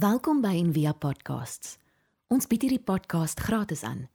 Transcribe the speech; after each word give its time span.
Welkom 0.00 0.38
by 0.40 0.54
Envia 0.56 0.94
Podcasts. 0.96 1.74
Ons 2.32 2.46
bied 2.48 2.62
hierdie 2.64 2.80
podcast 2.80 3.40
gratis 3.44 3.82
aan. 3.84 4.06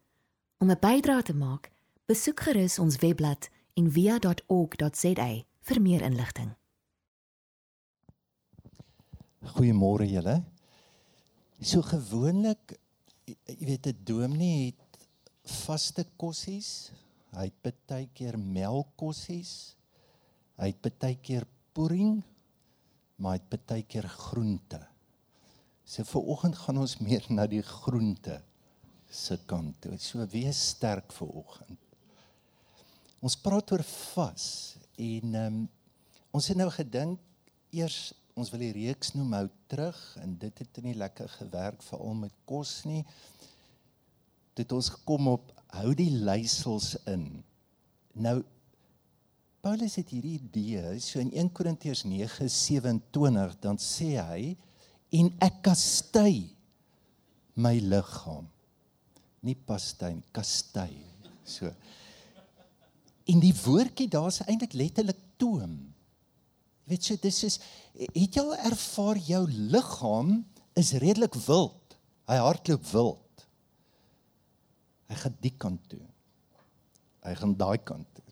Om 0.58 0.71
'n 0.71 0.79
bydrae 0.81 1.21
te 1.21 1.35
maak, 1.38 1.69
besoek 2.09 2.39
gerus 2.42 2.79
ons 2.79 2.97
webblad 3.04 3.50
en 3.77 3.92
via.org.za 3.92 5.27
vir 5.67 5.82
meer 5.82 6.01
inligting. 6.01 6.56
Goeiemôre 9.54 10.07
julle. 10.09 10.43
So 11.61 11.81
gewoonlik 11.81 12.79
jy 13.45 13.65
weet 13.65 13.86
'n 13.86 13.99
dominee 14.04 14.65
het 14.65 14.97
vaste 15.43 16.07
kossies. 16.17 16.91
Hy 17.31 17.52
het 17.61 17.86
baie 17.86 18.09
keer 18.13 18.39
melkkossies. 18.39 19.75
Hy 20.57 20.65
het 20.65 20.99
baie 20.99 21.17
keer 21.21 21.45
pudding, 21.73 22.23
maar 23.15 23.38
hy 23.38 23.41
het 23.49 23.65
baie 23.65 23.83
keer 23.83 24.09
groente. 24.09 24.95
So 25.86 26.04
vir 26.09 26.29
oggend 26.33 26.57
gaan 26.57 26.81
ons 26.81 26.97
meer 26.97 27.25
na 27.29 27.45
die 27.49 27.62
groente 27.63 28.39
se 29.09 29.38
kant 29.45 29.77
toe. 29.84 29.95
So 30.02 30.25
wees 30.34 30.59
sterk 30.73 31.13
vir 31.13 31.30
oggend. 31.30 31.80
Ons 33.25 33.38
praat 33.41 33.71
oor 33.73 33.85
vas 33.85 34.45
en 34.98 35.34
ehm 35.34 35.61
um, 35.61 35.63
ons 36.35 36.48
het 36.52 36.58
nou 36.59 36.67
gedink 36.67 37.21
eers 37.71 38.11
ons 38.35 38.49
wil 38.52 38.59
die 38.66 38.73
reeks 38.75 39.13
noem 39.16 39.31
hou 39.38 39.45
terug 39.71 39.99
en 40.20 40.34
dit 40.41 40.58
het 40.59 40.80
nie 40.84 40.98
lekker 40.99 41.30
gewerk 41.38 41.84
veral 41.88 42.17
met 42.25 42.33
kos 42.49 42.81
nie. 42.83 43.05
Dit 44.59 44.73
ons 44.75 44.89
gekom 44.97 45.30
op 45.31 45.53
hou 45.77 45.94
die 45.95 46.11
leiersels 46.11 46.95
in. 47.11 47.23
Nou 48.20 48.41
Paulus 49.63 49.95
het 49.97 50.11
hierdie 50.11 50.36
idee 50.41 50.99
so 50.99 51.23
in 51.23 51.31
1 51.31 51.53
Korintiërs 51.55 52.03
9:27 52.05 53.55
dan 53.63 53.80
sê 53.81 54.11
hy 54.20 54.55
en 55.12 55.30
ek 55.40 55.62
kastei 55.64 56.50
my 57.55 57.77
liggaam. 57.80 58.48
Nie 59.45 59.56
pastei, 59.56 60.16
kastei. 60.34 60.92
So 61.45 61.70
En 63.25 63.42
die 63.42 63.53
woordjie 63.58 64.08
daar's 64.12 64.44
eintlik 64.45 64.75
letterlik 64.78 65.22
toom. 65.42 65.78
Jy 66.86 66.94
weet 66.94 67.08
so 67.08 67.22
dis 67.22 67.39
is 67.47 67.56
het 67.97 68.38
jy 68.38 68.42
al 68.44 68.53
ervaar 68.70 69.17
jou 69.25 69.42
liggaam 69.50 70.36
is 70.78 70.94
redelik 71.02 71.38
wild. 71.47 71.97
Hy 72.30 72.38
hardloop 72.42 72.86
wild. 72.92 73.45
Hy 75.09 75.17
gaan 75.22 75.38
die 75.42 75.53
kant 75.58 75.81
toe. 75.90 76.03
Hy 77.25 77.34
gaan 77.40 77.58
daai 77.58 77.81
kant 77.81 78.06
toe. 78.14 78.23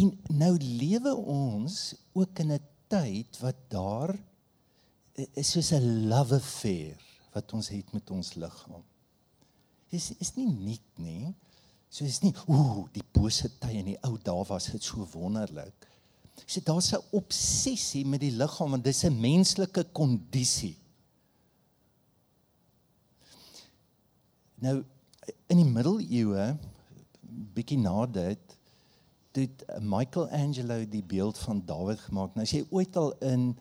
En 0.00 0.14
nou 0.40 0.54
lewe 0.56 1.12
ons 1.18 1.76
ook 2.16 2.40
in 2.40 2.52
'n 2.56 2.64
tyd 2.88 3.36
wat 3.40 3.58
daar 3.68 4.16
is 5.34 5.50
soos 5.50 5.72
'n 5.72 6.08
love 6.08 6.34
affair 6.34 6.96
wat 7.32 7.52
ons 7.52 7.68
het 7.68 7.92
met 7.92 8.10
ons 8.10 8.34
liggaam. 8.34 8.82
Dis 9.90 10.12
is 10.18 10.34
nie 10.36 10.46
nuut 10.46 10.98
nie. 10.98 11.34
So 11.90 12.04
is 12.04 12.20
nie 12.22 12.34
ooh 12.46 12.86
die 12.94 13.04
bose 13.12 13.50
tye 13.58 13.80
in 13.80 13.90
die 13.90 13.98
ou 14.06 14.16
dae 14.18 14.44
was 14.48 14.70
dit 14.70 14.82
so 14.82 15.06
wonderlik. 15.12 15.88
So 16.46 16.60
daar's 16.60 16.92
'n 16.92 17.02
obsessie 17.10 18.06
met 18.06 18.20
die 18.20 18.30
liggaam 18.30 18.70
want 18.70 18.84
dis 18.84 19.04
'n 19.04 19.20
menslike 19.20 19.84
kondisie. 19.92 20.76
Nou 24.54 24.84
in 25.48 25.56
die 25.56 25.64
middeleeue 25.64 26.56
bietjie 27.54 27.78
na 27.78 28.06
dit 28.06 28.56
het 29.32 29.64
Michelangelo 29.80 30.84
die 30.88 31.02
beeld 31.02 31.38
van 31.38 31.62
Dawid 31.66 32.00
gemaak. 32.00 32.34
Nou 32.34 32.42
as 32.42 32.50
jy 32.50 32.66
ooit 32.70 32.96
al 32.96 33.12
in 33.18 33.58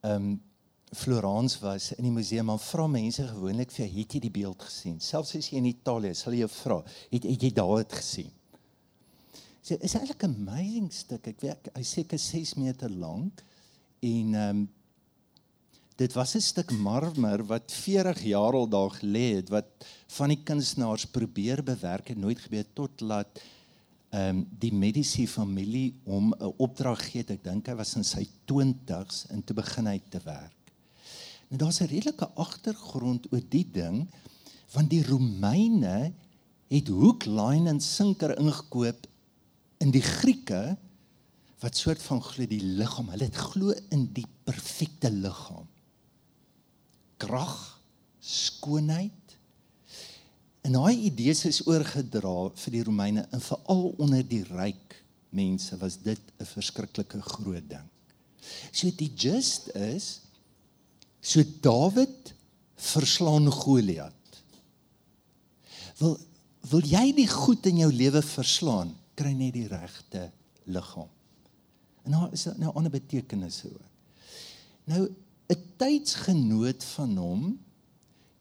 ehm 0.00 0.22
um, 0.22 0.42
Florence 0.94 1.58
was 1.60 1.92
in 1.96 2.04
die 2.06 2.14
museum, 2.14 2.46
dan 2.46 2.60
vra 2.62 2.86
mense 2.86 3.26
gewoonlik 3.26 3.72
vir 3.74 3.88
het 3.90 4.14
jy 4.14 4.20
die 4.20 4.30
beeld 4.30 4.62
gesien? 4.62 5.00
Selfs 5.02 5.34
as 5.34 5.50
jy 5.50 5.58
in 5.58 5.66
Italië 5.66 6.14
is, 6.14 6.22
sal 6.22 6.36
jy 6.36 6.46
vra, 6.46 6.78
het, 7.10 7.24
het 7.26 7.42
jy 7.42 7.50
dit 7.50 7.92
gesien? 7.92 8.30
So 9.66 9.74
is 9.82 9.96
eintlik 9.98 10.22
'n 10.22 10.34
amazing 10.46 10.92
stuk. 10.94 11.26
Ek 11.26 11.40
weet 11.42 11.68
hy 11.74 11.82
seker 11.82 12.18
6 12.18 12.54
meter 12.54 12.90
lank 12.90 13.42
en 14.00 14.34
ehm 14.34 14.50
um, 14.50 14.68
dit 15.96 16.12
was 16.12 16.36
'n 16.36 16.40
stuk 16.40 16.70
marmer 16.70 17.42
wat 17.42 17.72
40 17.72 18.22
jaar 18.22 18.54
al 18.54 18.68
daar 18.68 18.90
gelê 18.90 19.34
het 19.36 19.48
wat 19.48 19.66
van 20.06 20.28
die 20.28 20.42
kunstenaars 20.44 21.06
probeer 21.06 21.64
bewerk 21.64 22.10
en 22.10 22.20
nooit 22.20 22.38
gebeur 22.38 22.66
tot 22.74 23.00
laat 23.00 23.42
ehm 24.10 24.36
um, 24.36 24.46
die 24.50 24.72
Medici 24.72 25.26
familie 25.26 25.94
hom 26.04 26.32
'n 26.38 26.54
opdrag 26.58 27.02
gee. 27.10 27.24
Ek 27.26 27.42
dink 27.42 27.66
hy 27.66 27.74
was 27.74 27.96
in 27.96 28.04
sy 28.04 28.28
20's 28.46 29.26
en 29.30 29.42
toe 29.42 29.56
begin 29.56 29.86
hy 29.86 30.00
te 30.10 30.20
werk. 30.24 30.55
Nou 31.48 31.58
daar's 31.62 31.80
'n 31.80 31.92
redelike 31.92 32.28
agtergrond 32.34 33.32
oor 33.32 33.42
die 33.48 33.68
ding 33.72 34.06
want 34.72 34.90
die 34.90 35.04
Romeine 35.06 36.12
het 36.68 36.88
hoek, 36.88 37.24
line 37.24 37.70
en 37.70 37.80
sinker 37.80 38.38
ingekoop 38.38 39.06
in 39.78 39.90
die 39.90 40.02
Grieke 40.02 40.76
wat 41.62 41.76
soort 41.76 42.02
van 42.02 42.22
glo 42.22 42.46
die 42.46 42.60
liggaam. 42.60 43.08
Hulle 43.14 43.28
het 43.30 43.36
glo 43.36 43.72
in 43.94 44.08
die 44.12 44.26
perfekte 44.44 45.10
liggaam. 45.10 45.66
Krag, 47.16 47.80
skoonheid. 48.20 49.36
En 50.66 50.72
daai 50.72 51.06
idees 51.06 51.44
is 51.48 51.62
oorgedra 51.66 52.50
vir 52.58 52.74
die 52.74 52.84
Romeine 52.84 53.26
en 53.30 53.40
veral 53.40 53.94
onder 54.02 54.26
die 54.26 54.42
ryk 54.50 54.98
mense 55.30 55.76
was 55.78 55.98
dit 56.02 56.20
'n 56.40 56.44
verskriklike 56.44 57.22
groot 57.22 57.68
ding. 57.70 57.88
So 58.72 58.90
die 58.90 59.12
gist 59.16 59.68
is 59.74 60.25
So 61.26 61.42
Dawid 61.60 62.34
verslaan 62.76 63.50
Goliat. 63.50 64.14
Wil 65.98 66.16
wil 66.66 66.82
jy 66.82 67.12
die 67.14 67.28
goed 67.30 67.66
in 67.70 67.78
jou 67.78 67.92
lewe 67.94 68.18
verslaan, 68.26 68.88
kry 69.14 69.30
net 69.38 69.52
die 69.54 69.68
regte 69.70 70.24
liggaam. 70.66 71.10
En 72.02 72.16
daar 72.16 72.32
is 72.34 72.42
nou 72.58 72.72
ander 72.74 72.90
betekenisse 72.90 73.70
ook. 73.70 73.84
Nou 74.90 75.06
'n 75.50 75.62
tydsgenoot 75.78 76.84
van 76.96 77.16
hom, 77.16 77.58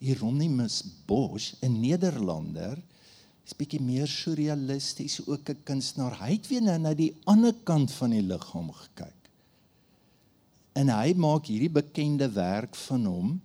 Hieronymus 0.02 0.84
Bosch, 1.06 1.54
'n 1.62 1.80
Nederlander, 1.82 2.82
is 3.46 3.54
bietjie 3.54 3.82
meer 3.82 4.08
surrealisties, 4.08 5.22
ook 5.28 5.50
'n 5.50 5.64
kunstenaar. 5.64 6.18
Hy 6.20 6.32
het 6.34 6.48
weer 6.48 6.62
nou 6.62 6.80
na 6.80 6.94
die 6.94 7.14
ander 7.26 7.54
kant 7.64 7.92
van 7.92 8.10
die 8.10 8.22
liggaam 8.22 8.72
gekyk. 8.72 9.25
En 10.76 10.92
hy 10.92 11.14
maak 11.16 11.48
hierdie 11.48 11.72
bekende 11.72 12.28
werk 12.36 12.76
van 12.76 13.06
hom 13.08 13.36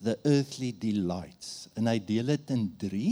The 0.00 0.14
Earthly 0.24 0.70
Delights. 0.80 1.66
En 1.76 1.88
hy 1.90 1.98
deel 2.00 2.32
dit 2.32 2.52
in 2.54 2.62
3. 2.80 3.10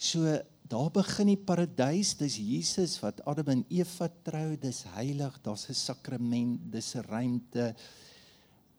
So 0.00 0.38
daar 0.66 0.88
begin 0.94 1.30
die 1.34 1.38
paradys, 1.38 2.14
dis 2.18 2.38
Jesus 2.40 2.96
wat 3.02 3.20
Adam 3.28 3.52
en 3.52 3.62
Eva 3.70 4.08
trou, 4.24 4.56
dis 4.60 4.82
heilig, 4.96 5.36
daar's 5.44 5.68
'n 5.68 5.74
sakrament, 5.74 6.60
dis 6.72 6.94
'n 6.96 7.04
ruimte. 7.04 7.74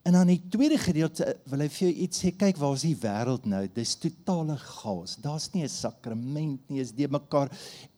En 0.04 0.14
dan 0.14 0.28
die 0.28 0.42
tweede 0.50 0.78
gedeelte 0.78 1.38
wil 1.46 1.60
hy 1.60 1.70
vir 1.70 1.88
jou 1.88 1.96
iets 2.04 2.20
sê, 2.24 2.32
kyk 2.32 2.58
waar 2.58 2.74
is 2.74 2.82
die 2.82 2.96
wêreld 2.96 3.46
nou? 3.46 3.68
Dis 3.68 3.96
totale 3.96 4.58
chaos. 4.58 5.18
Daar's 5.22 5.54
nie 5.54 5.64
'n 5.64 5.70
sakrament 5.70 6.70
nie, 6.70 6.82
is 6.82 6.92
die 6.92 7.08
mekaar. 7.08 7.50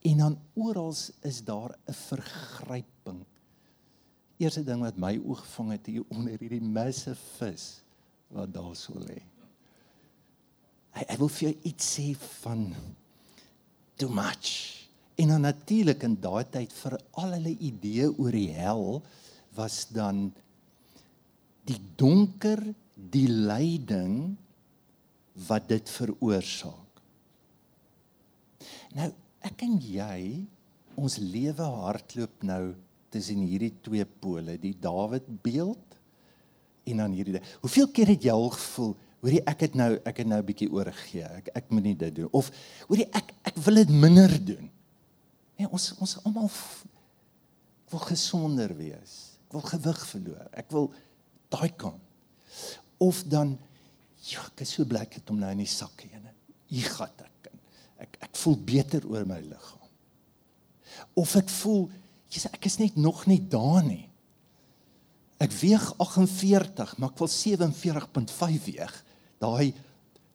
En 0.01 0.17
dan 0.17 0.39
oral 0.55 0.95
is 1.23 1.41
daar 1.41 1.71
'n 1.87 1.93
vergryping 1.93 3.25
eerste 4.39 4.63
ding 4.63 4.83
wat 4.85 4.97
my 4.99 5.17
oog 5.19 5.41
gevang 5.43 5.73
het 5.75 5.89
hier 5.91 6.05
onder 6.15 6.39
hierdie 6.39 6.63
massive 6.63 7.19
vis 7.37 7.67
wat 8.33 8.51
daar 8.53 8.75
so 8.77 8.95
lê. 9.01 9.19
Hy 10.95 11.05
hy 11.11 11.17
wil 11.21 11.31
vir 11.35 11.45
jou 11.49 11.55
iets 11.69 11.93
sê 11.97 12.07
van 12.41 12.67
too 13.99 14.09
much. 14.13 14.51
En 15.19 15.33
dan 15.33 15.43
natuurlik 15.43 16.03
in 16.07 16.15
daai 16.23 16.45
tyd 16.53 16.73
vir 16.81 16.95
al 17.19 17.33
hulle 17.35 17.55
idee 17.67 18.07
oor 18.09 18.35
die 18.35 18.53
hel 18.55 19.01
was 19.57 19.81
dan 19.91 20.29
die 21.67 21.79
donker, 21.99 22.61
die 22.95 23.27
lyding 23.27 24.37
wat 25.49 25.67
dit 25.69 25.91
veroorsaak. 25.91 27.03
Nou, 28.95 29.09
ek 29.45 29.65
en 29.67 29.75
jy 29.83 30.21
ons 30.99 31.19
lewe 31.21 31.67
hardloop 31.83 32.47
nou 32.47 32.63
tussen 33.13 33.43
hierdie 33.47 33.73
twee 33.81 34.05
pole, 34.05 34.57
die 34.61 34.75
Dawid 34.79 35.27
beeld 35.43 35.97
en 36.89 37.03
dan 37.03 37.13
hierdie. 37.13 37.41
Hoeveel 37.61 37.89
keer 37.93 38.13
het 38.13 38.25
jy 38.25 38.33
al 38.33 38.49
gevoel, 38.55 38.95
hoorie 39.23 39.41
ek 39.49 39.65
het 39.67 39.75
nou 39.77 39.91
ek 40.07 40.21
het 40.23 40.27
nou 40.27 40.39
'n 40.39 40.45
bietjie 40.45 40.71
oorgegee. 40.71 41.23
Ek 41.23 41.49
ek 41.53 41.69
moet 41.69 41.83
nie 41.83 41.95
dit 41.95 42.15
doen 42.15 42.29
of 42.31 42.51
hoorie 42.87 43.09
ek 43.11 43.33
ek 43.43 43.55
wil 43.55 43.75
dit 43.75 43.89
minder 43.89 44.45
doen. 44.45 44.71
Nee, 45.57 45.67
ons 45.69 45.93
ons 45.99 46.23
almal 46.23 46.49
wil 47.89 47.99
gesonder 47.99 48.75
wees. 48.75 49.37
Ek 49.47 49.51
wil 49.51 49.61
gewig 49.61 50.05
verloor. 50.07 50.47
Ek 50.53 50.71
wil 50.71 50.93
daai 51.49 51.75
kan. 51.75 51.99
Of 52.97 53.23
dan 53.23 53.57
ja, 54.21 54.43
ek 54.45 54.61
is 54.61 54.71
so 54.71 54.85
bly 54.85 55.01
ek 55.01 55.19
het 55.19 55.29
hom 55.29 55.39
nou 55.39 55.51
in 55.51 55.63
die 55.63 55.65
sak 55.65 56.01
heen. 56.01 56.27
Hier 56.67 56.89
gaan 56.95 57.11
ek. 57.25 57.51
Ek 57.99 58.17
ek 58.21 58.35
voel 58.35 58.57
beter 58.57 59.05
oor 59.09 59.25
my 59.25 59.39
liggaam. 59.41 59.89
Of 61.15 61.35
ek 61.35 61.49
voel 61.49 61.89
sê 62.37 62.51
ek 62.53 62.65
is 62.69 62.77
net 62.77 62.95
nog 62.95 63.25
nie 63.25 63.41
daar 63.41 63.81
nie. 63.83 64.05
Ek 65.41 65.53
weeg 65.61 65.85
48, 65.97 66.97
maar 66.99 67.09
ek 67.09 67.21
wil 67.21 67.31
47.5 67.31 68.67
weeg. 68.69 68.97
Daai 69.41 69.73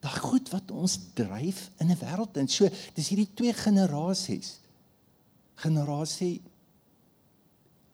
daai 0.04 0.20
goed 0.20 0.50
wat 0.52 0.68
ons 0.70 0.98
dryf 1.16 1.70
in 1.80 1.88
'n 1.88 1.96
wêreld 1.96 2.36
en 2.36 2.48
so 2.48 2.68
dis 2.94 3.08
hierdie 3.08 3.30
twee 3.34 3.52
generasies. 3.52 4.60
Generasie 5.54 6.42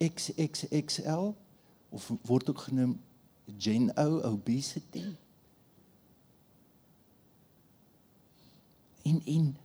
XXXL 0.01 1.35
of 1.91 2.11
word 2.23 2.51
ook 2.51 2.59
genoem 2.59 3.01
Gen 3.59 3.97
O 3.97 4.21
obesity. 4.33 5.05
En 9.03 9.23
en 9.25 9.57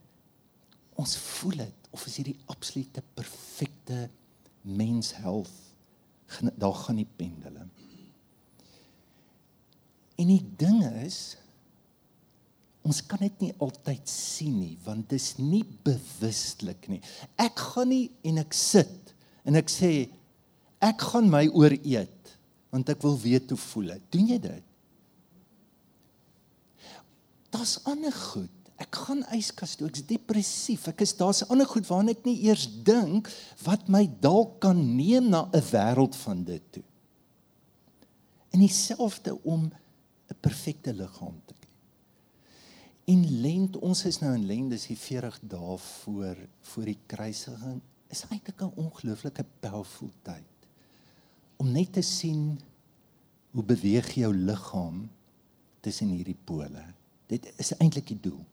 ons 0.95 1.17
voel 1.17 1.57
dit 1.57 1.89
of 1.89 2.05
is 2.05 2.15
hierdie 2.15 2.39
absolute 2.45 3.03
perfekte 3.13 4.09
mens 4.65 5.13
health 5.21 5.53
daar 6.57 6.73
gaan 6.73 6.97
die 7.00 7.09
pendule. 7.15 7.67
En 10.15 10.29
die 10.31 10.44
ding 10.57 10.81
is 11.06 11.38
ons 12.85 13.01
kan 13.09 13.21
dit 13.23 13.39
nie 13.41 13.53
altyd 13.62 14.09
sien 14.09 14.59
nie 14.59 14.75
want 14.85 15.09
dis 15.09 15.35
nie 15.41 15.63
bewustelik 15.85 16.88
nie. 16.91 17.01
Ek 17.41 17.57
gaan 17.71 17.89
nie 17.94 18.09
en 18.25 18.41
ek 18.41 18.53
sit 18.57 19.13
en 19.45 19.57
ek 19.57 19.71
sê 19.73 19.91
ek 20.85 21.07
gaan 21.12 21.29
my 21.31 21.45
ooreet 21.50 22.33
want 22.73 22.89
ek 22.91 23.01
wil 23.06 23.17
weet 23.21 23.53
hoe 23.53 23.62
voel 23.69 23.95
ek. 23.95 24.06
Doen 24.13 24.33
jy 24.33 24.39
dit? 24.44 24.71
Daar's 27.56 27.77
ander 27.88 28.13
goed. 28.13 28.54
Ek 28.81 28.98
gaan 29.06 29.24
yskas 29.36 29.77
toe. 29.80 29.88
Ek's 29.88 30.04
depressief. 30.07 30.88
Ek 30.92 31.04
is 31.06 31.16
daar's 31.16 31.45
ander 31.48 31.68
goed 31.69 31.88
waarna 31.88 32.12
ek 32.12 32.25
nie 32.27 32.42
eers 32.48 32.68
dink 32.68 33.30
wat 33.63 33.88
my 33.92 34.04
dalk 34.22 34.60
kan 34.66 34.80
neem 34.98 35.30
na 35.31 35.48
'n 35.54 35.63
wêreld 35.72 36.16
van 36.16 36.44
dit 36.44 36.63
toe. 36.72 36.83
En 38.51 38.60
dieselfde 38.60 39.44
om 39.44 39.72
'n 39.72 40.39
perfekte 40.42 40.94
liggaam 40.94 41.42
te 41.45 41.54
hê. 41.54 41.69
En 43.06 43.42
lent, 43.42 43.77
ons 43.77 44.06
is 44.06 44.19
nou 44.19 44.33
in 44.33 44.45
lent, 44.45 44.69
dis 44.69 44.88
die 44.88 44.98
40 44.98 45.39
dae 45.42 45.77
voor 45.77 46.38
voor 46.62 46.86
die 46.86 47.00
kruisiging. 47.06 47.81
Is 48.10 48.25
eintlik 48.30 48.62
'n 48.62 48.74
ongelooflike 48.75 49.45
powerful 49.60 50.12
tyd 50.24 50.44
om 51.57 51.72
net 51.72 51.94
te 51.94 52.01
sien 52.01 52.60
hoe 53.51 53.63
beweeg 53.63 54.10
jou 54.13 54.33
liggaam 54.36 55.10
tussen 55.80 56.07
hierdie 56.07 56.38
pole. 56.44 56.83
Dit 57.27 57.48
is 57.57 57.72
eintlik 57.77 58.07
die 58.07 58.19
doel. 58.19 58.44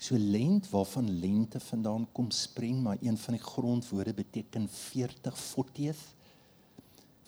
So 0.00 0.16
lent 0.16 0.70
waarvan 0.72 1.10
lente 1.20 1.60
vandaan 1.60 2.06
kom 2.16 2.30
spring, 2.32 2.80
maar 2.82 2.96
een 3.00 3.18
van 3.18 3.36
die 3.36 3.42
grondwoorde 3.42 4.14
beteken 4.14 4.68
40 4.68 5.36
40th 5.36 6.06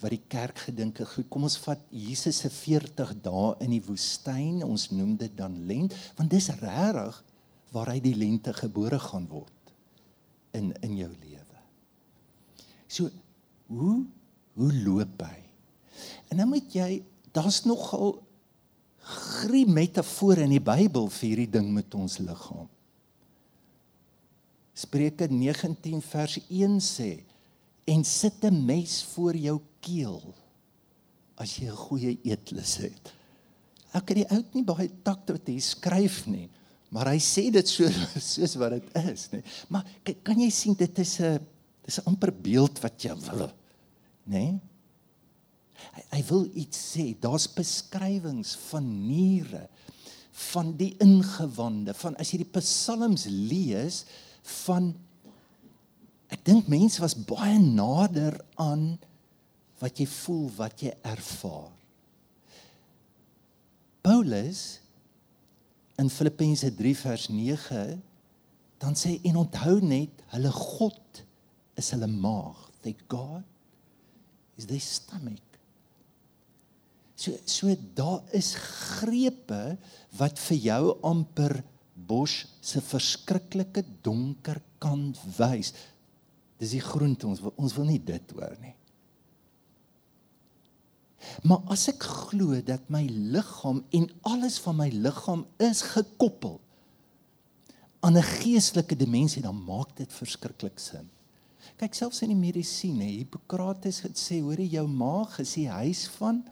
wat 0.02 0.10
die 0.10 0.22
kerk 0.26 0.58
gedink 0.58 0.98
het, 0.98 1.12
goed, 1.12 1.28
kom 1.30 1.44
ons 1.46 1.56
vat 1.62 1.82
Jesus 1.94 2.40
se 2.42 2.48
40 2.50 3.12
dae 3.22 3.52
in 3.62 3.70
die 3.76 3.82
woestyn, 3.86 4.64
ons 4.66 4.88
noem 4.90 5.12
dit 5.20 5.36
dan 5.38 5.54
lent, 5.68 5.94
want 6.18 6.32
dis 6.32 6.48
regtig 6.58 7.20
waar 7.72 7.92
hy 7.92 8.00
die 8.02 8.16
lente 8.18 8.50
gebore 8.56 8.98
gaan 9.00 9.28
word 9.30 9.72
in 10.58 10.72
in 10.82 10.96
jou 10.98 11.10
lewe. 11.12 11.60
So 12.90 13.12
hoe 13.70 14.02
hoe 14.58 14.72
loop 14.84 15.22
hy? 15.24 15.38
En 16.28 16.42
nou 16.42 16.50
moet 16.50 16.74
jy 16.74 16.90
daar's 17.32 17.62
nogal 17.64 18.18
grie 19.02 19.66
metafore 19.66 20.44
in 20.46 20.54
die 20.54 20.62
Bybel 20.62 21.08
vir 21.10 21.28
hierdie 21.28 21.50
ding 21.50 21.72
met 21.74 21.94
ons 21.94 22.18
liggaam. 22.22 22.68
Spreuke 24.72 25.28
19 25.28 26.00
vers 26.06 26.38
1 26.48 26.78
sê 26.80 27.10
en 27.84 28.04
sit 28.04 28.44
'n 28.44 28.64
mes 28.66 29.02
voor 29.14 29.36
jou 29.36 29.60
keel 29.80 30.22
as 31.36 31.58
jy 31.58 31.66
'n 31.66 31.76
goeie 31.76 32.18
eetlus 32.22 32.76
het. 32.76 33.12
Ek 33.92 34.08
het 34.08 34.16
die 34.16 34.30
oud 34.30 34.54
nie 34.54 34.64
baie 34.64 34.90
takt 35.04 35.30
wat 35.30 35.46
hy 35.48 35.58
skryf 35.58 36.26
nie, 36.26 36.48
maar 36.90 37.08
hy 37.08 37.18
sê 37.18 37.50
dit 37.50 37.68
so 37.68 37.84
soos 38.32 38.54
wat 38.56 38.70
dit 38.70 38.96
is, 39.12 39.28
nê. 39.32 39.42
Maar 39.68 39.84
kan 40.22 40.38
jy 40.40 40.50
sien 40.50 40.74
dit 40.74 40.98
is 40.98 41.20
'n 41.20 41.38
dis 41.84 41.98
'n 41.98 42.06
amper 42.06 42.32
beeld 42.32 42.78
wat 42.80 43.02
jy 43.02 43.14
wil, 43.14 43.50
nê? 44.26 44.60
Hy, 45.92 46.02
hy 46.16 46.22
wil 46.30 46.46
iets 46.58 46.80
sê. 46.94 47.12
Daar's 47.20 47.48
beskrywings 47.50 48.54
van 48.68 48.88
niere, 49.06 49.66
van 50.52 50.72
die 50.78 50.92
ingewande, 51.02 51.94
van 51.98 52.16
as 52.20 52.32
jy 52.32 52.42
die 52.42 52.52
psalms 52.56 53.26
lees 53.28 54.02
van 54.64 54.92
ek 56.32 56.40
dink 56.46 56.70
mense 56.72 57.02
was 57.02 57.14
baie 57.14 57.58
nader 57.60 58.38
aan 58.60 58.94
wat 59.82 60.00
jy 60.00 60.06
voel, 60.08 60.46
wat 60.56 60.80
jy 60.82 60.94
ervaar. 61.04 61.70
Paulus 64.02 64.80
in 66.00 66.10
Filippense 66.10 66.70
3 66.74 66.94
vers 67.04 67.28
9 67.30 67.82
dan 68.82 68.96
sê 68.98 69.18
en 69.28 69.38
onthou 69.44 69.76
net 69.84 70.24
hulle 70.34 70.50
God 70.50 71.22
is 71.78 71.92
hulle 71.94 72.08
maag. 72.10 72.58
They 72.82 72.96
God 73.06 73.46
is 74.58 74.66
their 74.66 74.82
stomach. 74.82 75.51
So 77.22 77.38
so 77.46 77.70
daar 77.94 78.22
is 78.34 78.54
grepe 78.58 79.76
wat 80.18 80.40
vir 80.48 80.58
jou 80.66 80.82
amper 81.06 81.60
bos 81.94 82.42
se 82.60 82.82
verskriklike 82.82 83.84
donker 84.02 84.58
kant 84.82 85.20
wys. 85.38 85.70
Dis 86.58 86.74
die 86.74 86.82
groente 86.82 87.28
ons 87.30 87.42
ons 87.54 87.74
wil 87.78 87.92
nie 87.92 88.00
dit 88.02 88.34
hoor 88.34 88.56
nie. 88.62 88.74
Maar 91.46 91.62
as 91.70 91.86
ek 91.92 92.02
glo 92.02 92.58
dat 92.66 92.88
my 92.90 93.04
liggaam 93.06 93.84
en 93.94 94.08
alles 94.26 94.58
van 94.64 94.80
my 94.80 94.88
liggaam 94.90 95.44
is 95.62 95.84
gekoppel 95.94 96.58
aan 98.02 98.18
'n 98.18 98.30
geestelike 98.42 98.96
dimensie, 98.98 99.42
dan 99.42 99.64
maak 99.64 99.96
dit 99.96 100.12
verskriklik 100.12 100.78
sin. 100.78 101.08
Kyk 101.78 101.94
selfs 101.94 102.22
in 102.22 102.34
die 102.34 102.42
medisine, 102.50 103.04
Hippokrates 103.04 104.00
het 104.02 104.18
sê, 104.18 104.40
hoor 104.42 104.58
jy 104.58 104.74
jou 104.74 104.86
maag 104.88 105.38
is 105.38 105.54
die 105.54 105.68
huis 105.68 106.08
van 106.18 106.42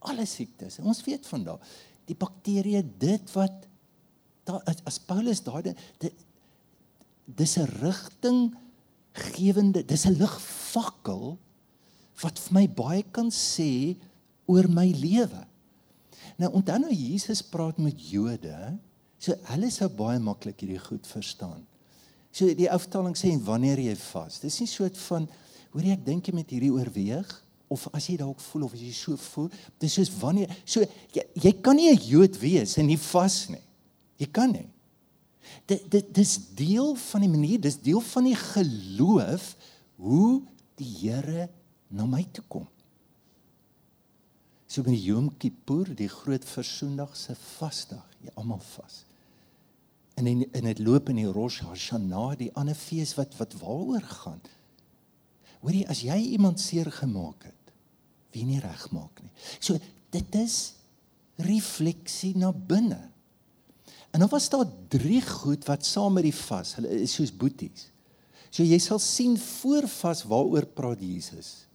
alle 0.00 0.26
siektes. 0.26 0.78
Ons 0.78 1.04
weet 1.04 1.26
van 1.26 1.44
daai 1.44 1.58
die 2.06 2.14
bakterieë 2.18 2.82
dit 3.00 3.32
wat 3.34 3.66
daar 4.46 4.62
as 4.86 4.98
Paulus 5.02 5.42
daai 5.42 5.74
dis 7.26 7.56
'n 7.58 7.66
rigting 7.82 8.54
gewende 9.12 9.82
dis 9.82 10.06
'n 10.06 10.18
ligfakkel 10.18 11.38
wat 12.22 12.38
vir 12.38 12.52
my 12.52 12.66
baie 12.68 13.02
kan 13.02 13.30
sê 13.30 13.96
oor 14.46 14.68
my 14.68 14.92
lewe. 14.92 15.46
Nou 16.38 16.52
onthou 16.52 16.78
nou 16.78 16.92
Jesus 16.92 17.42
praat 17.42 17.78
met 17.78 18.10
Jode, 18.10 18.78
so 19.18 19.34
hulle 19.50 19.70
sou 19.70 19.88
baie 19.88 20.18
maklik 20.18 20.60
hierdie 20.60 20.78
goed 20.78 21.06
verstaan. 21.06 21.66
So 22.32 22.54
die 22.54 22.70
aftaling 22.70 23.16
sê 23.16 23.32
wanneer 23.42 23.78
jy 23.78 23.96
vas. 24.12 24.40
Dis 24.40 24.60
nie 24.60 24.68
so 24.68 24.84
'n 24.84 24.94
van 24.94 25.28
hoor 25.72 25.82
jy 25.82 25.92
ek 25.92 26.04
dink 26.04 26.26
jy 26.26 26.34
met 26.34 26.50
hierdie 26.50 26.72
oorweeg 26.72 27.45
of 27.68 27.88
as 27.92 28.06
jy 28.06 28.16
dalk 28.20 28.40
voel 28.40 28.66
of 28.68 28.74
as 28.76 28.82
jy 28.82 28.92
so 28.94 29.16
voel, 29.16 29.50
dis 29.82 29.96
soos 29.98 30.10
wanneer 30.20 30.52
so 30.64 30.84
jy, 31.14 31.24
jy 31.34 31.52
kan 31.62 31.76
nie 31.76 31.90
'n 31.90 31.98
Jood 31.98 32.38
wees 32.38 32.76
en 32.78 32.86
nie 32.86 32.98
vas 32.98 33.48
nie. 33.48 33.62
Jy 34.18 34.28
kan 34.32 34.52
nie. 34.52 34.68
Dit 35.66 35.90
dit 35.90 36.14
dis 36.14 36.38
deel 36.54 36.94
van 36.94 37.20
die 37.20 37.30
manier, 37.30 37.60
dis 37.60 37.80
deel 37.80 38.00
van 38.00 38.24
die 38.24 38.36
geloof 38.36 39.56
hoe 39.96 40.42
die 40.76 40.92
Here 41.00 41.48
na 41.88 42.06
my 42.06 42.24
toe 42.32 42.44
kom. 42.48 42.66
So 44.66 44.82
met 44.82 44.96
die 44.96 45.06
Yom 45.08 45.30
Kippur, 45.38 45.94
die 45.96 46.10
groot 46.10 46.44
versoendag 46.44 47.14
se 47.16 47.34
vasdag, 47.56 48.04
jy 48.20 48.32
almal 48.34 48.60
vas. 48.74 49.04
En 50.16 50.26
in 50.26 50.44
in 50.52 50.64
dit 50.64 50.78
loop 50.78 51.08
in 51.12 51.20
die 51.20 51.30
Rosh 51.30 51.60
Hashanah, 51.60 52.36
die 52.38 52.52
ander 52.54 52.74
fees 52.74 53.14
wat 53.18 53.36
wat 53.38 53.54
waaroor 53.60 54.02
gaan. 54.02 54.40
Hoorie, 55.62 55.86
as 55.88 56.02
jy 56.04 56.16
iemand 56.36 56.60
seer 56.60 56.90
gemaak 56.92 57.48
het, 57.48 57.55
wie 58.34 58.44
nie 58.44 58.60
regmaak 58.60 59.22
nie. 59.22 59.32
So 59.60 59.78
dit 60.14 60.34
is 60.40 60.74
refleksie 61.36 62.36
na 62.38 62.52
binne. 62.52 63.00
En 64.10 64.22
dan 64.22 64.30
was 64.32 64.48
daar 64.48 64.64
drie 64.88 65.20
goed 65.20 65.66
wat 65.68 65.84
saam 65.84 66.16
met 66.16 66.24
die 66.24 66.34
vas, 66.34 66.74
hulle 66.78 67.02
is 67.04 67.14
soos 67.18 67.34
boeties. 67.34 67.90
So 68.50 68.64
jy 68.64 68.78
sal 68.80 69.00
sien 69.02 69.36
voor 69.38 69.88
vas 69.98 70.22
waaroor 70.24 70.64
praat 70.72 71.02
Jesus. 71.04 71.66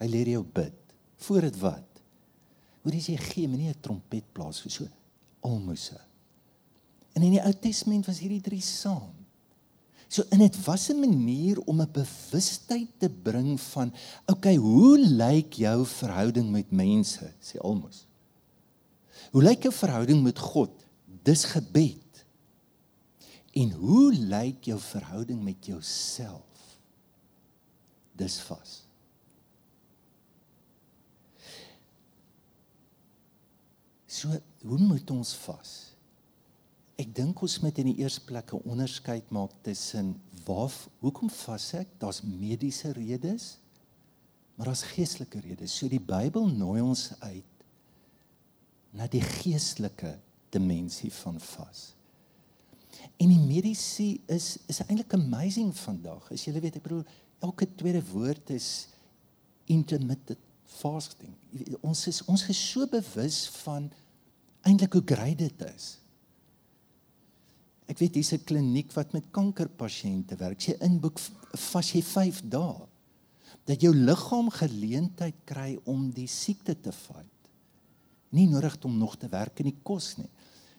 Hy 0.00 0.08
leer 0.08 0.30
jou 0.32 0.44
bid. 0.44 0.76
Voor 1.20 1.44
dit 1.44 1.58
wat? 1.60 1.86
Dis 2.88 3.10
jy 3.12 3.18
gee 3.20 3.48
my 3.48 3.58
nie 3.58 3.68
'n 3.68 3.80
trompet 3.80 4.24
blaas 4.32 4.60
vir 4.64 4.72
so 4.72 4.88
almose. 5.44 6.00
En 7.12 7.22
in 7.22 7.36
die 7.36 7.42
Ou 7.44 7.52
Testament 7.52 8.06
was 8.06 8.18
hierdie 8.18 8.40
drie 8.40 8.62
saam. 8.62 9.19
So 10.10 10.24
in 10.34 10.42
dit 10.42 10.56
was 10.66 10.88
'n 10.90 10.98
manier 10.98 11.60
om 11.70 11.80
'n 11.80 11.92
bewustheid 11.92 12.88
te 12.98 13.10
bring 13.10 13.60
van 13.60 13.94
okay, 14.26 14.56
hoe 14.56 14.98
lyk 14.98 15.52
jou 15.52 15.86
verhouding 15.86 16.50
met 16.50 16.70
mense, 16.70 17.32
sê 17.38 17.58
Almos. 17.58 18.06
Hoe 19.30 19.42
lyk 19.42 19.62
jou 19.62 19.74
verhouding 19.74 20.22
met 20.22 20.38
God? 20.38 20.70
Dis 21.22 21.44
gebed. 21.44 22.24
En 23.52 23.70
hoe 23.70 24.12
lyk 24.14 24.64
jou 24.64 24.80
verhouding 24.80 25.42
met 25.42 25.66
jouself? 25.66 26.78
Dis 28.12 28.40
vas. 28.40 28.86
So, 34.06 34.28
hoe 34.62 34.78
moet 34.78 35.10
ons 35.10 35.34
vas? 35.34 35.89
Ek 37.00 37.14
dink 37.16 37.40
ons 37.40 37.54
moet 37.62 37.78
in 37.80 37.88
die 37.94 38.02
eerste 38.02 38.26
plek 38.28 38.52
'n 38.52 38.66
onderskeid 38.68 39.30
maak 39.32 39.52
tussen 39.64 40.20
waar 40.44 40.72
hoekom 41.00 41.30
vas 41.30 41.72
ek? 41.72 41.88
Daar's 41.98 42.20
mediese 42.22 42.92
redes, 42.92 43.56
maar 44.54 44.66
daar's 44.66 44.82
geestelike 44.82 45.40
redes. 45.40 45.76
So 45.76 45.88
die 45.88 46.00
Bybel 46.00 46.48
nooi 46.48 46.80
ons 46.80 47.12
uit 47.20 47.44
na 48.92 49.06
die 49.06 49.22
geestelike 49.22 50.18
dimensie 50.50 51.12
van 51.12 51.40
vas. 51.40 51.94
En 53.16 53.28
die 53.28 53.38
medisy 53.38 54.20
is 54.26 54.58
is 54.66 54.80
eintlik 54.80 55.14
amazing 55.14 55.72
vandag. 55.76 56.30
As 56.32 56.44
jy 56.44 56.52
weet, 56.52 56.76
ek 56.76 56.82
bedoel 56.82 57.04
elke 57.40 57.68
tweede 57.74 58.02
woord 58.12 58.50
is 58.50 58.88
intermittent 59.64 60.38
fasting. 60.66 61.32
Ons 61.80 62.06
is 62.06 62.22
ons 62.24 62.48
is 62.48 62.70
so 62.70 62.86
bewus 62.86 63.48
van 63.62 63.90
eintlik 64.62 64.92
hoe 64.92 65.06
great 65.06 65.38
dit 65.38 65.66
is. 65.74 65.99
Ek 67.90 67.98
weet 67.98 68.20
hier's 68.20 68.32
'n 68.32 68.44
kliniek 68.46 68.92
wat 68.94 69.12
met 69.12 69.32
kankerpasiënte 69.34 70.36
werk. 70.38 70.60
Sy 70.62 70.76
inboek 70.80 71.18
vas 71.72 71.92
jy 71.92 72.02
5 72.02 72.42
dae 72.46 72.86
dat 73.66 73.82
jou 73.82 73.92
liggaam 73.94 74.48
geleentheid 74.50 75.34
kry 75.44 75.78
om 75.84 76.10
die 76.10 76.26
siekte 76.26 76.74
te 76.74 76.92
fight. 76.92 77.50
Nie 78.30 78.46
nodig 78.46 78.76
om 78.84 78.98
nog 78.98 79.16
te 79.18 79.28
werk 79.28 79.58
in 79.60 79.70
die 79.70 79.80
kos 79.82 80.16
nie. 80.18 80.30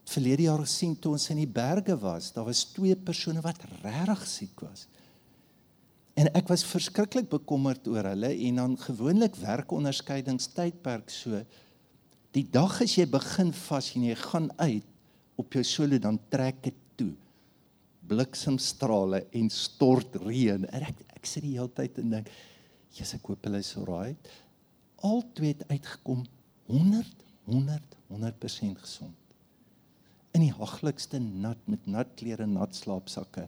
Verlede 0.07 0.43
jaar 0.43 0.63
gesien 0.63 0.95
toe 0.99 1.11
ons 1.11 1.29
in 1.29 1.37
die 1.37 1.47
berge 1.47 1.95
was, 1.99 2.31
daar 2.31 2.45
was 2.45 2.63
twee 2.73 2.95
persone 2.95 3.41
wat 3.41 3.59
regtig 3.83 4.27
siek 4.27 4.61
was. 4.61 4.87
En 6.15 6.27
ek 6.35 6.47
was 6.47 6.65
verskriklik 6.67 7.29
bekommerd 7.29 7.87
oor 7.87 8.09
hulle 8.11 8.31
en 8.47 8.55
dan 8.55 8.77
gewoonlik 8.77 9.35
werk 9.35 9.71
onderskeidingstydperk 9.71 11.09
so 11.09 11.43
die 12.35 12.47
dag 12.47 12.81
as 12.81 12.95
jy 12.97 13.05
begin 13.05 13.51
vas 13.53 13.91
en 13.95 14.03
jy 14.03 14.15
gaan 14.15 14.49
uit 14.57 14.87
op 15.39 15.53
jou 15.53 15.63
solo 15.63 15.99
dan 15.99 16.19
trek 16.29 16.59
toe 16.63 16.73
bliksemstrale 18.11 19.23
en 19.39 19.49
stort 19.53 20.19
reën 20.25 20.67
en 20.67 20.87
ek 20.89 21.05
ek 21.15 21.29
sit 21.29 21.45
die 21.45 21.55
hele 21.55 21.71
tyd 21.77 21.99
en 22.01 22.17
dink 22.17 22.31
jy's 22.97 23.15
ek 23.17 23.31
hoop 23.31 23.47
hulle 23.47 23.63
is 23.63 23.73
alright 23.79 24.31
al 25.07 25.23
twee 25.37 25.55
het 25.55 25.65
uitgekom 25.71 26.25
100 26.69 27.25
100 27.49 27.97
100% 28.11 28.83
gesond 28.83 29.37
in 30.35 30.45
die 30.45 30.53
haglikste 30.55 31.19
nat 31.23 31.59
met 31.71 31.87
nat 31.87 32.13
klere 32.19 32.47
nat 32.47 32.75
slaapsakke 32.77 33.47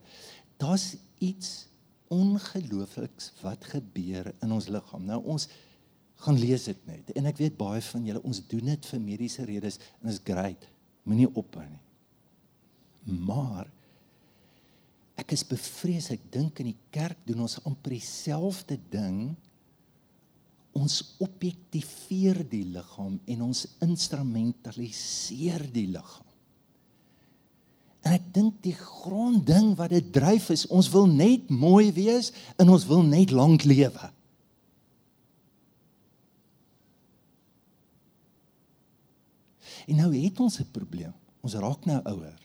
daar's 0.64 0.94
iets 1.24 1.54
ongeloofliks 2.14 3.32
wat 3.42 3.66
gebeur 3.74 4.32
in 4.44 4.52
ons 4.52 4.70
liggaam. 4.72 5.06
Nou 5.08 5.20
ons 5.36 5.48
gaan 6.24 6.38
lees 6.40 6.68
dit 6.70 6.86
net. 6.88 7.12
En 7.18 7.28
ek 7.30 7.40
weet 7.42 7.58
baie 7.60 7.82
van 7.90 8.06
julle 8.08 8.22
ons 8.24 8.42
doen 8.52 8.72
dit 8.74 8.90
vir 8.92 9.02
mediese 9.04 9.46
redes 9.50 9.80
en 10.02 10.12
is 10.12 10.22
great. 10.24 10.68
Moenie 11.10 11.30
ophou 11.34 11.64
nie. 11.66 11.82
Maar 13.28 13.68
ek 15.20 15.34
is 15.36 15.46
bevrees 15.46 16.10
ek 16.14 16.24
dink 16.34 16.60
in 16.62 16.72
die 16.72 16.80
kerk 16.94 17.20
doen 17.28 17.46
ons 17.46 17.60
amper 17.68 17.96
dieselfde 17.96 18.80
ding. 18.92 19.36
Ons 20.74 21.16
objektiveer 21.22 22.42
die 22.50 22.64
liggaam 22.74 23.20
en 23.30 23.44
ons 23.46 23.68
instrumentaliseer 23.86 25.68
die 25.74 25.88
liggaam. 25.94 26.30
En 28.04 28.18
ek 28.18 28.26
dink 28.36 28.58
die 28.66 28.76
grondding 28.76 29.78
wat 29.80 29.94
dit 29.94 30.10
dryf 30.12 30.50
is 30.52 30.66
ons 30.68 30.90
wil 30.92 31.08
net 31.08 31.48
mooi 31.54 31.88
wees 31.96 32.34
en 32.60 32.74
ons 32.74 32.88
wil 32.90 33.06
net 33.08 33.32
lank 33.32 33.64
lewe. 33.70 34.10
En 39.88 40.00
nou 40.00 40.12
het 40.16 40.40
ons 40.40 40.60
'n 40.60 40.72
probleem. 40.72 41.14
Ons 41.42 41.54
raak 41.54 41.86
nou 41.86 42.02
ouer. 42.04 42.43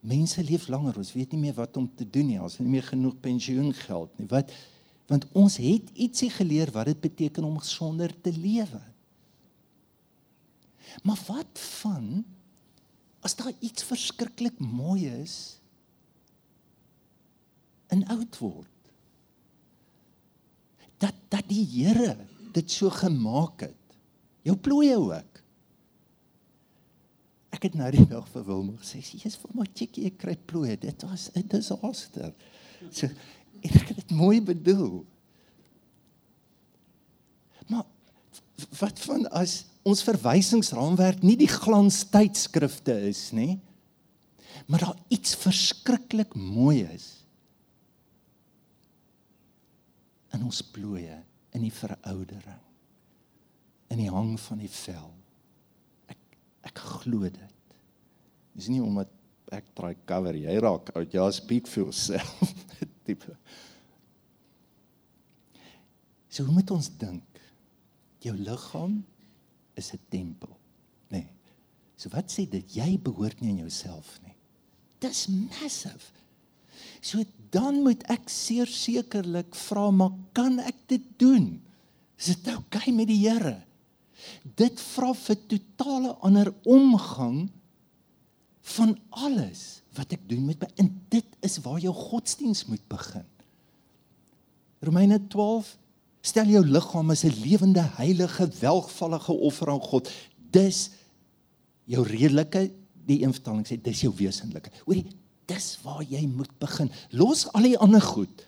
Mense 0.00 0.42
leef 0.46 0.68
langer, 0.70 0.96
ons 1.00 1.12
weet 1.12 1.32
nie 1.34 1.48
meer 1.48 1.56
wat 1.56 1.76
om 1.76 1.88
te 1.98 2.06
doen 2.06 2.28
nie. 2.30 2.40
Ons 2.40 2.58
het 2.58 2.66
nie 2.66 2.76
meer 2.76 2.86
genoeg 2.86 3.16
pensioengeld 3.24 4.18
nie. 4.20 4.28
Wat 4.30 4.52
want 5.08 5.24
ons 5.40 5.54
het 5.56 5.88
ietsie 5.96 6.28
geleer 6.28 6.68
wat 6.74 6.90
dit 6.90 6.98
beteken 7.00 7.46
om 7.48 7.54
gesonder 7.56 8.12
te 8.20 8.28
lewe. 8.28 8.80
Maar 11.02 11.20
wat 11.26 11.62
van 11.80 12.26
as 13.24 13.36
daar 13.38 13.54
iets 13.64 13.86
verskriklik 13.88 14.60
mooi 14.60 15.08
is 15.08 15.58
in 17.88 18.04
oud 18.12 18.36
word 18.42 18.92
dat 21.00 21.16
dat 21.32 21.48
die 21.48 21.64
Here 21.64 22.16
dit 22.52 22.70
so 22.70 22.92
gemaak 22.92 23.64
het 23.64 23.98
jou 24.46 24.56
plooie 24.56 24.96
ook 25.00 25.37
ek 27.58 27.66
het 27.66 27.74
nou 27.74 27.90
die 27.90 28.06
dag 28.06 28.26
vir 28.30 28.44
Wilma 28.46 28.76
gesê 28.78 29.02
jy's 29.02 29.34
vir 29.42 29.54
my 29.58 29.66
chickie 29.74 30.06
ek 30.06 30.20
kry 30.22 30.36
plooie 30.46 30.76
dit 30.78 31.02
was 31.02 31.30
'n 31.34 31.46
disaster. 31.50 32.32
So 32.90 33.06
ek 33.62 33.88
het 33.90 33.96
dit 33.96 34.10
mooi 34.14 34.40
bedoel. 34.40 35.04
Maar 37.66 37.84
wat 38.78 38.98
van 39.00 39.26
as 39.30 39.64
ons 39.82 40.02
verwysingsraamwerk 40.06 41.22
nie 41.22 41.36
die 41.36 41.50
glanstydskrifte 41.50 42.94
is 43.08 43.30
nie 43.32 43.58
maar 44.66 44.82
daar 44.82 44.98
iets 45.08 45.36
verskriklik 45.38 46.34
mooi 46.34 46.82
is 46.82 47.06
in 50.34 50.44
ons 50.44 50.62
plooie 50.62 51.22
in 51.56 51.64
die 51.64 51.72
veroudering 51.72 52.64
in 53.88 54.02
die 54.02 54.10
hang 54.12 54.34
van 54.40 54.60
die 54.60 54.72
vel 54.72 55.17
ek 56.62 56.78
glo 56.78 57.28
dit 57.28 57.76
dis 58.58 58.68
nie 58.68 58.82
omdat 58.82 59.10
ek 59.52 59.64
try 59.74 59.94
cover 60.06 60.36
jy 60.36 60.58
raak 60.60 60.92
oud 60.96 61.14
ja 61.14 61.30
speak 61.32 61.66
for 61.66 61.86
yourself 61.86 62.54
tipe 63.06 63.36
so 66.28 66.44
hoe 66.44 66.54
moet 66.54 66.70
ons 66.70 66.90
dink 67.00 67.24
jou 68.22 68.34
liggaam 68.34 68.98
is 69.78 69.92
'n 69.94 70.00
tempel, 70.10 70.58
nê. 71.10 71.22
Nee. 71.22 71.28
So 71.96 72.10
wat 72.10 72.30
sê 72.30 72.48
dit? 72.48 72.74
Jy 72.74 72.98
behoort 72.98 73.40
nie 73.40 73.50
aan 73.50 73.62
jouself 73.66 74.18
nie. 74.22 74.34
Dis 74.98 75.26
massive. 75.26 76.12
So 77.00 77.22
dan 77.50 77.82
moet 77.82 78.02
ek 78.10 78.28
seer 78.28 78.66
sekerlik 78.66 79.54
vra, 79.54 79.90
maar 79.90 80.12
kan 80.32 80.58
ek 80.58 80.76
dit 80.86 81.02
doen? 81.18 81.62
Is 82.18 82.26
dit 82.34 82.48
oukei 82.48 82.90
okay 82.90 82.92
met 82.92 83.06
die 83.06 83.22
Here? 83.28 83.62
Dit 84.42 84.80
vra 84.80 85.12
vir 85.14 85.38
totale 85.46 86.14
ander 86.26 86.52
omgang 86.64 87.48
van 88.76 88.94
alles 89.10 89.82
wat 89.96 90.12
ek 90.12 90.28
doen 90.28 90.44
met 90.46 90.60
my 90.60 90.68
en 90.76 90.88
dit 91.08 91.36
is 91.46 91.58
waar 91.64 91.80
jou 91.80 91.94
godsdiens 91.94 92.66
moet 92.68 92.84
begin. 92.88 93.26
Romeine 94.84 95.18
12 95.32 95.76
Stel 96.28 96.50
jou 96.50 96.64
liggaam 96.66 97.10
as 97.10 97.24
'n 97.24 97.40
lewende, 97.40 97.80
heilige, 97.80 98.48
welgevallige 98.60 99.32
offer 99.32 99.70
aan 99.70 99.80
God. 99.80 100.10
Dis 100.50 100.90
jou 101.84 102.02
redelike, 102.04 102.70
die 103.06 103.20
invertaling 103.20 103.66
sê 103.66 103.80
dis 103.80 104.00
jou 104.00 104.12
wesenlike. 104.16 104.70
Hoorie, 104.84 105.06
dis 105.46 105.78
waar 105.82 106.02
jy 106.02 106.26
moet 106.26 106.58
begin. 106.58 106.90
Los 107.10 107.46
al 107.52 107.62
die 107.62 107.78
ander 107.78 108.00
goed. 108.00 108.46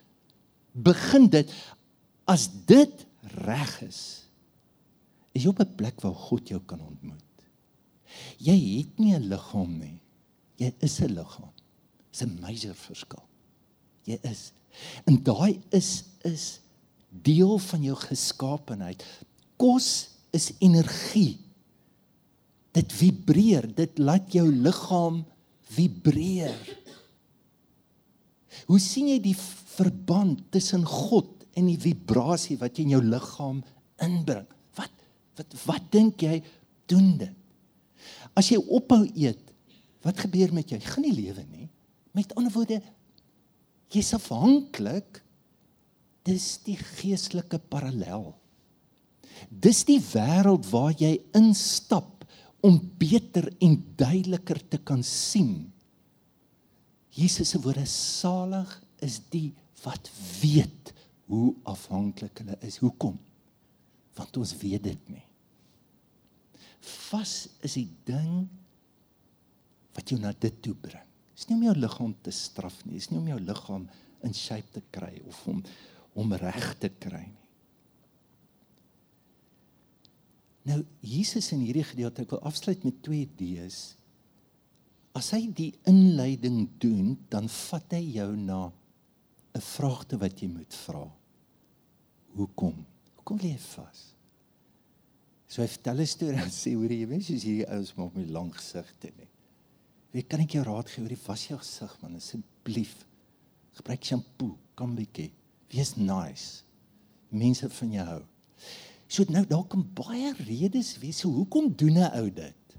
Begin 0.72 1.28
dit 1.28 1.50
as 2.24 2.48
dit 2.66 3.06
reg 3.20 3.82
is. 3.82 4.19
Is 5.32 5.44
jy 5.44 5.48
op 5.48 5.60
'n 5.60 5.74
plek 5.76 6.00
waar 6.00 6.14
God 6.14 6.48
jou 6.48 6.60
kan 6.60 6.80
ontmoet. 6.80 7.24
Jy 8.38 8.58
het 8.78 8.98
nie 8.98 9.14
'n 9.14 9.28
liggaam 9.28 9.78
nie. 9.78 10.00
Jy 10.56 10.74
is 10.80 11.00
'n 11.00 11.14
liggaam. 11.14 11.52
Dis 12.10 12.22
'n 12.22 12.40
major 12.40 12.74
verskil. 12.74 13.24
Jy 14.04 14.18
is. 14.22 14.52
En 15.06 15.22
daai 15.22 15.60
is 15.70 16.04
is 16.24 16.60
deel 17.08 17.58
van 17.58 17.82
jou 17.82 17.96
geskaapenheid. 17.96 19.04
Kos 19.56 20.08
is 20.30 20.52
energie. 20.58 21.38
Dit 22.72 22.92
vibreer, 22.92 23.74
dit 23.74 23.98
laat 23.98 24.32
jou 24.32 24.46
liggaam 24.52 25.24
vibreer. 25.74 26.78
Hoe 28.66 28.78
sien 28.78 29.08
jy 29.08 29.18
die 29.18 29.36
verband 29.76 30.42
tussen 30.50 30.84
God 30.86 31.46
en 31.58 31.66
die 31.66 31.78
vibrasie 31.78 32.58
wat 32.58 32.76
jy 32.76 32.84
in 32.84 32.94
jou 32.94 33.02
liggaam 33.02 33.64
inbring? 33.98 34.46
Wat 35.38 35.56
wat 35.66 35.86
dink 35.92 36.22
jy 36.24 36.40
doen 36.90 37.14
dit? 37.20 37.36
As 38.38 38.48
jy 38.50 38.58
ophou 38.58 39.02
eet, 39.14 39.42
wat 40.04 40.22
gebeur 40.24 40.52
met 40.56 40.70
jou? 40.70 40.78
Jy 40.80 40.92
gaan 40.94 41.04
nie 41.04 41.16
lewe 41.16 41.44
nie. 41.50 41.68
Met 42.16 42.32
ander 42.38 42.52
woorde, 42.54 42.80
jy's 43.92 44.14
afhanklik 44.16 45.20
dis 46.26 46.54
die 46.66 46.76
geestelike 46.78 47.60
parallel. 47.72 48.30
Dis 49.48 49.82
die 49.88 50.00
wêreld 50.10 50.66
waar 50.70 50.94
jy 50.98 51.16
instap 51.36 52.26
om 52.66 52.76
beter 53.00 53.48
en 53.64 53.78
duideliker 53.96 54.60
te 54.68 54.80
kan 54.84 55.02
sien. 55.06 55.70
Jesus 57.16 57.54
se 57.54 57.60
woorde 57.62 57.86
salig 57.88 58.70
is 59.04 59.18
die 59.32 59.50
wat 59.82 60.10
weet 60.42 60.92
hoe 61.30 61.54
afhanklik 61.68 62.42
hulle 62.42 62.58
is. 62.66 62.76
Hoekom? 62.82 63.16
Want 64.18 64.36
ons 64.36 64.56
weet 64.62 64.82
dit 64.82 65.08
nie. 65.08 65.26
vas 66.80 67.32
is 67.60 67.74
die 67.76 67.90
ding 68.08 68.48
wat 69.92 70.08
jou 70.08 70.16
na 70.20 70.30
dit 70.32 70.62
toe 70.64 70.72
bring. 70.74 71.04
Dis 71.36 71.48
nie 71.48 71.58
om 71.58 71.66
jou 71.66 71.74
liggaam 71.76 72.14
te 72.24 72.32
straf 72.32 72.78
nie, 72.86 72.96
dis 72.96 73.10
nie 73.10 73.18
om 73.20 73.28
jou 73.28 73.36
liggaam 73.40 73.84
in 74.24 74.32
shape 74.36 74.72
te 74.72 74.82
kry 74.92 75.20
of 75.28 75.42
om 75.48 75.62
om 76.18 76.32
reg 76.40 76.72
te 76.80 76.88
kry 76.88 77.22
nie. 77.26 77.40
Nou 80.68 80.82
Jesus 81.04 81.52
in 81.54 81.62
hierdie 81.64 81.86
gedeelte, 81.86 82.26
ek 82.26 82.34
wil 82.34 82.42
afsluit 82.48 82.82
met 82.84 82.98
twee 83.04 83.24
idees. 83.24 83.94
As 85.16 85.30
hy 85.34 85.46
die 85.56 85.72
inleiding 85.88 86.66
doen, 86.82 87.14
dan 87.32 87.48
vat 87.50 87.96
hy 87.96 88.02
jou 88.18 88.30
na 88.36 88.70
'n 89.54 89.64
vraagte 89.64 90.18
wat 90.20 90.42
jy 90.42 90.48
moet 90.48 90.74
vra. 90.84 91.06
Hoekom? 92.36 92.86
Hoekom 93.30 93.46
lê 93.46 93.52
jy 93.54 93.62
vas? 93.62 93.98
So 95.46 95.62
hy 95.62 95.68
vertel 95.70 96.00
'n 96.02 96.06
storie 96.10 96.42
en 96.42 96.50
sê 96.50 96.72
hoor 96.74 96.90
jy 96.90 97.06
mens 97.06 97.28
soos 97.30 97.44
hierdie 97.46 97.68
ouens 97.70 97.92
maak 97.94 98.16
met 98.18 98.26
lang 98.26 98.50
gesigte 98.50 99.12
nie. 99.14 99.28
Wie 100.10 100.24
kan 100.26 100.40
ek 100.42 100.56
jou 100.56 100.64
raad 100.66 100.90
gee 100.90 101.02
oor 101.04 101.14
die 101.14 101.26
was 101.28 101.46
jou 101.46 101.58
gesig 101.58 101.94
man 102.02 102.16
asseblief. 102.16 103.06
Gebruik 103.78 104.02
shampoo, 104.02 104.58
kom 104.74 104.96
bietjie. 104.96 105.30
Wees 105.70 105.94
nice. 105.94 106.64
Mense 107.30 107.70
van 107.70 107.92
jou 107.92 108.06
hou. 108.08 108.24
So 109.06 109.24
nou 109.30 109.46
daar 109.46 109.66
kan 109.68 109.86
baie 109.94 110.34
redes 110.34 110.98
wees 110.98 111.22
so 111.22 111.30
hoekom 111.30 111.70
doen 111.76 111.98
'n 112.02 112.10
ou 112.18 112.30
dit? 112.30 112.76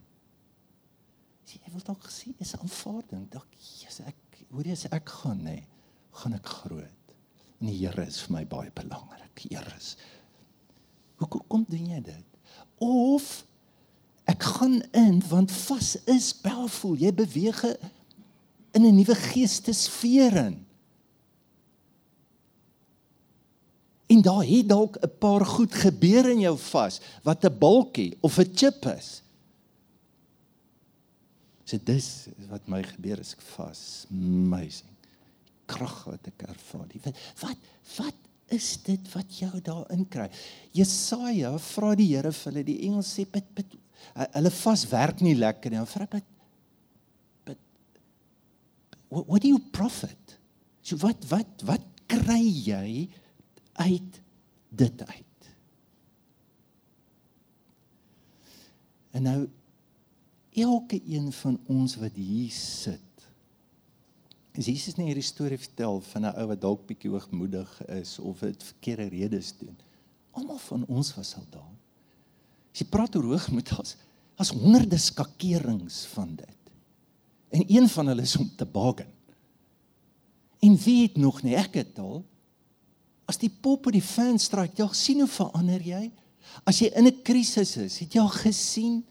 Sien 1.46 1.62
jy 1.64 1.72
wil 1.72 1.84
dalk 1.86 2.04
gesien 2.04 2.36
is 2.40 2.56
aanvaarding. 2.58 3.30
Dalk 3.30 3.48
Jesus 3.56 4.06
ek 4.06 4.44
hoor 4.52 4.66
jy 4.66 4.72
as 4.72 4.86
ek 4.92 5.08
gaan 5.10 5.44
nê, 5.44 5.64
gaan 6.12 6.34
ek 6.34 6.46
groot. 6.46 7.16
En 7.62 7.68
die 7.68 7.78
Here 7.88 8.06
is 8.06 8.20
vir 8.20 8.32
my 8.32 8.46
baie 8.46 8.72
belangrik. 8.72 9.48
Here 9.50 9.78
is. 9.78 9.96
Hoekom 11.22 11.46
kom 11.48 11.66
doen 11.70 11.88
jy 11.94 12.02
dit? 12.02 12.28
Of 12.82 13.44
ek 14.30 14.44
gaan 14.58 14.80
in 14.98 15.22
want 15.30 15.54
vas 15.68 15.94
is 16.10 16.32
powerful. 16.34 16.96
Jy 16.98 17.14
beweeg 17.14 17.62
in 18.74 18.86
'n 18.86 18.96
nuwe 18.96 19.16
geestesfeer 19.16 20.36
in. 20.50 20.58
En 24.12 24.22
daar 24.22 24.46
het 24.46 24.70
dalk 24.70 24.98
'n 24.98 25.18
paar 25.20 25.46
goed 25.46 25.74
gebeur 25.74 26.30
in 26.30 26.40
jou 26.40 26.58
vas 26.58 27.00
wat 27.24 27.46
'n 27.46 27.58
bultjie 27.58 28.18
of 28.20 28.38
'n 28.38 28.52
chip 28.56 28.86
is. 28.86 29.22
So 31.64 31.78
dis 31.84 32.28
wat 32.50 32.68
my 32.68 32.84
gebeur 32.84 33.20
is 33.20 33.34
ek 33.34 33.42
vas. 33.42 34.06
Amazing. 34.10 34.92
Krag 35.66 36.04
wat 36.04 36.28
ek 36.28 36.42
ervaar. 36.42 36.88
Wat 37.04 37.16
wat 37.40 37.58
wat 37.98 38.18
is 38.52 38.74
dit 38.86 39.08
wat 39.14 39.38
jou 39.40 39.62
daarin 39.64 40.04
kry? 40.12 40.28
Jesaja 40.76 41.54
vra 41.72 41.94
die 42.00 42.10
Here 42.12 42.34
vir 42.36 42.52
hulle 42.52 42.66
die 42.68 42.82
Engels 42.88 43.14
sê 43.16 43.26
bid 43.30 43.48
bid 43.56 43.78
hulle 44.36 44.52
vas 44.58 44.84
werk 44.92 45.22
nie 45.24 45.38
lekker 45.38 45.74
nie. 45.74 45.82
Vra 45.90 46.08
bid 46.12 46.28
bid 47.48 47.60
what, 49.10 49.28
what 49.28 49.42
do 49.42 49.50
you 49.52 49.62
profit? 49.72 50.38
So 50.84 51.00
wat 51.04 51.26
wat 51.32 51.66
wat 51.68 51.90
kry 52.12 52.44
jy? 52.44 53.10
uit 53.74 54.22
dit 54.70 55.04
uit. 55.06 55.50
En 59.12 59.22
nou 59.22 59.50
elke 60.50 61.02
een 61.08 61.32
van 61.32 61.60
ons 61.66 61.96
wat 61.96 62.16
hier 62.16 62.52
sit. 62.52 63.11
Is 64.54 64.68
Jesus 64.68 64.98
nie 64.98 65.08
hierdie 65.08 65.24
storie 65.24 65.58
vertel 65.58 66.02
van 66.02 66.26
'n 66.26 66.36
ou 66.36 66.48
wat 66.48 66.62
dalk 66.62 66.88
bietjie 66.88 67.12
hoogmoedig 67.12 67.70
is 67.88 68.20
of 68.20 68.40
dit 68.40 68.64
verkeerde 68.64 69.08
redes 69.10 69.54
doen. 69.58 69.78
Almal 70.32 70.58
van 70.58 70.86
ons 70.88 71.16
was 71.16 71.36
al 71.36 71.46
daar. 71.50 71.76
As 72.74 72.80
jy 72.80 72.86
praat 72.86 73.16
oor 73.16 73.24
hoogmoed, 73.24 73.72
as 73.80 73.96
as 74.36 74.50
honderde 74.50 74.98
skakerings 74.98 76.06
van 76.06 76.36
dit. 76.36 76.58
En 77.50 77.64
een 77.68 77.90
van 77.90 78.08
hulle 78.08 78.22
is 78.22 78.38
om 78.38 78.50
te 78.56 78.66
bargain. 78.66 79.12
En 80.60 80.78
wie 80.78 81.02
het 81.04 81.18
nog 81.18 81.44
nie 81.44 81.56
ek 81.56 81.74
het 81.74 82.00
al 82.00 82.26
As 83.32 83.40
die 83.40 83.52
pop 83.52 83.88
op 83.88 83.96
die 83.96 84.04
straat, 84.04 84.76
jy 84.76 84.88
sien 84.92 85.22
hoe 85.24 85.30
verander 85.30 85.82
jy? 85.82 86.10
As 86.68 86.82
jy 86.82 86.92
in 86.98 87.08
'n 87.08 87.22
krisis 87.24 87.78
is, 87.78 88.00
het 88.00 88.14
jy 88.14 88.20
al 88.20 88.34
gesien? 88.44 89.06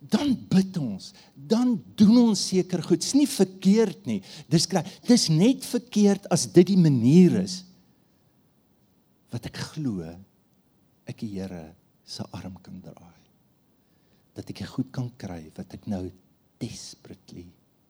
Dan 0.00 0.34
bid 0.50 0.76
ons, 0.80 1.12
dan 1.34 1.74
doen 1.98 2.16
ons 2.28 2.46
seker 2.52 2.82
goed. 2.86 3.02
Dis 3.02 3.16
nie 3.18 3.28
verkeerd 3.28 4.06
nie. 4.08 4.20
Dis 4.50 4.68
kry, 4.70 4.84
dis 5.08 5.28
net 5.32 5.66
verkeerd 5.66 6.28
as 6.32 6.46
dit 6.52 6.72
die 6.72 6.80
manier 6.80 7.42
is 7.42 7.62
wat 9.32 9.46
ek 9.48 9.56
glo 9.72 10.04
ek 11.08 11.22
die 11.22 11.30
Here 11.38 11.70
se 12.04 12.24
arm 12.36 12.58
kan 12.62 12.82
draai. 12.84 13.20
Dat 14.36 14.50
ek 14.52 14.64
goed 14.74 14.90
kan 14.92 15.08
kry 15.20 15.46
wat 15.56 15.72
ek 15.76 15.88
nou 15.88 16.04
desperately 16.60 17.46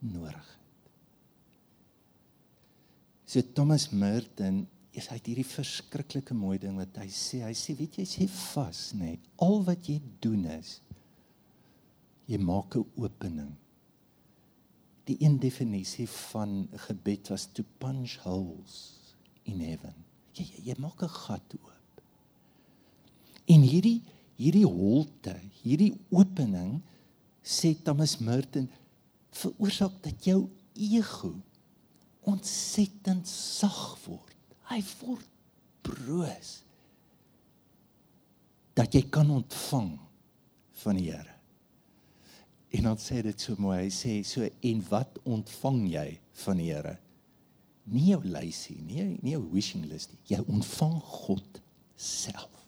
nodig 0.07 0.39
het. 0.39 0.59
So 3.27 3.43
Thomas 3.57 3.89
Merton, 3.91 4.63
is 4.93 5.09
hy 5.09 5.19
hierdie 5.25 5.49
verskriklike 5.49 6.35
mooi 6.37 6.59
ding 6.61 6.77
wat 6.77 6.99
hy 7.01 7.09
sê. 7.13 7.41
Hy 7.47 7.55
sê, 7.57 7.75
weet 7.79 7.97
jy, 8.01 8.07
sê 8.09 8.27
vas, 8.29 8.81
nê. 8.99 9.15
Al 9.45 9.63
wat 9.67 9.89
jy 9.89 9.99
doen 10.25 10.45
is 10.59 10.81
jy 12.33 12.41
maak 12.41 12.77
'n 12.77 12.87
opening. 12.97 13.53
Die 15.05 15.17
een 15.21 15.39
definisie 15.39 16.09
van 16.09 16.69
gebed 16.87 17.29
was 17.29 17.49
to 17.53 17.63
punch 17.79 18.17
holes 18.25 18.75
in 19.45 19.61
heaven. 19.61 19.95
Jy 20.33 20.45
jy, 20.45 20.59
jy 20.69 20.77
maak 20.79 21.03
'n 21.03 21.09
gat 21.09 21.55
oop. 21.61 22.03
En 23.47 23.61
hierdie 23.61 24.03
hierdie 24.37 24.67
holte, 24.67 25.37
hierdie 25.63 25.95
opening 26.11 26.81
sê 27.43 27.75
Thomas 27.83 28.19
Merton 28.19 28.71
veroorsaak 29.31 30.03
dat 30.03 30.25
jou 30.25 30.49
ego 30.75 31.35
ontsettend 32.21 33.29
sag 33.29 33.99
word. 34.07 34.37
Hy 34.71 34.81
word 35.01 35.29
broos 35.83 36.63
dat 38.75 38.95
jy 38.95 39.03
kan 39.11 39.31
ontvang 39.31 39.99
van 40.83 40.97
die 40.97 41.11
Here. 41.11 41.32
En 42.73 42.89
dan 42.89 42.99
sê 43.01 43.21
dit 43.25 43.41
so 43.41 43.59
mooi, 43.61 43.83
hy 43.85 43.91
sê 43.93 44.15
so 44.25 44.47
en 44.49 44.85
wat 44.89 45.19
ontvang 45.29 45.83
jy 45.93 46.07
van 46.45 46.61
die 46.61 46.71
Here? 46.73 46.97
Nie 47.93 48.13
jou 48.15 48.23
lysie, 48.25 48.79
nie 48.87 49.19
nie 49.21 49.35
jou 49.35 49.43
wishing 49.53 49.85
list 49.91 50.15
nie. 50.15 50.23
Jy 50.33 50.41
ontvang 50.47 50.97
God 51.03 51.61
self. 51.99 52.63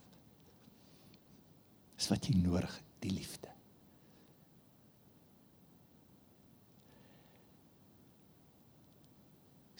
Dis 1.96 2.10
wat 2.10 2.28
jy 2.28 2.36
nodig 2.42 2.68
het, 2.68 2.90
die 3.06 3.14
liefde. 3.14 3.48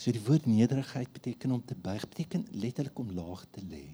So 0.04 0.12
die 0.12 0.22
woord 0.24 0.46
nederigheid 0.48 1.12
beteken 1.16 1.52
om 1.56 1.62
te 1.64 1.76
buig, 1.76 2.04
beteken 2.08 2.44
letterlik 2.60 2.98
om 3.00 3.12
laag 3.16 3.44
te 3.52 3.62
lê. 3.64 3.86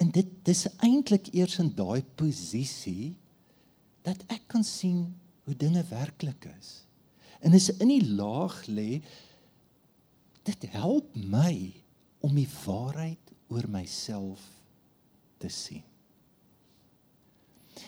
En 0.00 0.10
dit 0.14 0.28
dis 0.46 0.66
eintlik 0.78 1.32
eers 1.34 1.58
in 1.62 1.72
daai 1.76 2.02
posisie 2.16 3.16
dat 4.06 4.22
ek 4.32 4.46
kan 4.50 4.64
sien 4.66 5.08
hoe 5.46 5.56
dinge 5.56 5.82
werklik 5.90 6.46
is. 6.58 6.80
En 7.40 7.56
as 7.56 7.70
in 7.78 7.90
die 7.92 8.04
laag 8.04 8.56
lê, 8.68 9.00
dit 10.46 10.66
help 10.72 11.14
my 11.14 11.54
om 12.24 12.34
die 12.36 12.48
waarheid 12.64 13.32
oor 13.50 13.68
myself 13.72 14.42
te 15.40 15.48
sien. 15.52 15.84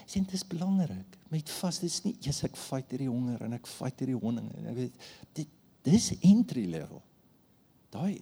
Sien 0.08 0.24
dit 0.24 0.36
is 0.36 0.46
belangrik. 0.48 1.18
Met 1.32 1.50
vas 1.60 1.80
dis 1.82 1.98
nie 2.06 2.14
eers 2.24 2.42
ek 2.46 2.56
fight 2.56 2.92
hierdie 2.92 3.10
honger 3.10 3.44
en 3.44 3.56
ek 3.56 3.68
fight 3.68 4.00
hierdie 4.00 4.18
honing. 4.18 4.48
Ek 4.68 4.78
weet 4.78 5.10
dit 5.36 5.58
Dis 5.82 6.12
entry 6.22 6.66
level. 6.70 7.02
Daai 7.92 8.20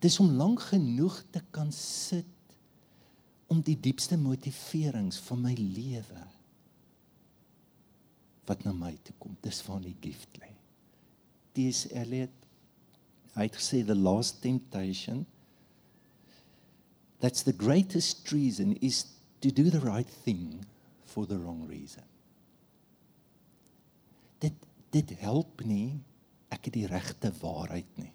Dis 0.00 0.18
om 0.20 0.34
lank 0.36 0.60
genoeg 0.70 1.18
te 1.32 1.40
kan 1.54 1.70
sit 1.72 2.28
om 3.52 3.60
die 3.62 3.76
diepste 3.80 4.18
motiverings 4.18 5.18
van 5.28 5.44
my 5.44 5.54
lewe 5.54 6.24
wat 8.46 8.62
na 8.62 8.72
my 8.74 8.92
toe 9.02 9.14
kom. 9.18 9.34
Dis 9.42 9.58
waar 9.66 9.82
die 9.82 9.96
gift 10.02 10.38
lê. 10.42 10.50
Dis 11.56 11.86
Elliot 11.94 12.44
hy 13.36 13.44
het 13.44 13.58
gesê 13.58 13.82
the 13.84 13.94
last 13.94 14.40
temptation 14.40 15.26
that's 17.20 17.44
the 17.44 17.52
greatest 17.52 18.24
treason 18.24 18.74
is 18.80 19.04
to 19.44 19.50
do 19.52 19.68
the 19.70 19.82
right 19.84 20.08
thing 20.24 20.64
for 21.04 21.26
the 21.26 21.36
wrong 21.38 21.66
reason. 21.68 22.04
Dit 24.40 24.54
dit 24.94 25.16
help 25.20 25.62
nie 25.68 25.98
ek 26.54 26.68
het 26.68 26.76
die 26.78 26.88
regte 26.88 27.32
waarheid 27.42 27.98
nie. 28.00 28.12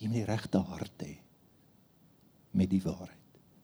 Jy 0.00 0.08
moet 0.08 0.22
die 0.22 0.28
regte 0.28 0.62
hart 0.72 1.04
hê 1.04 1.16
met 2.56 2.70
die 2.70 2.82
waarheid. 2.84 3.21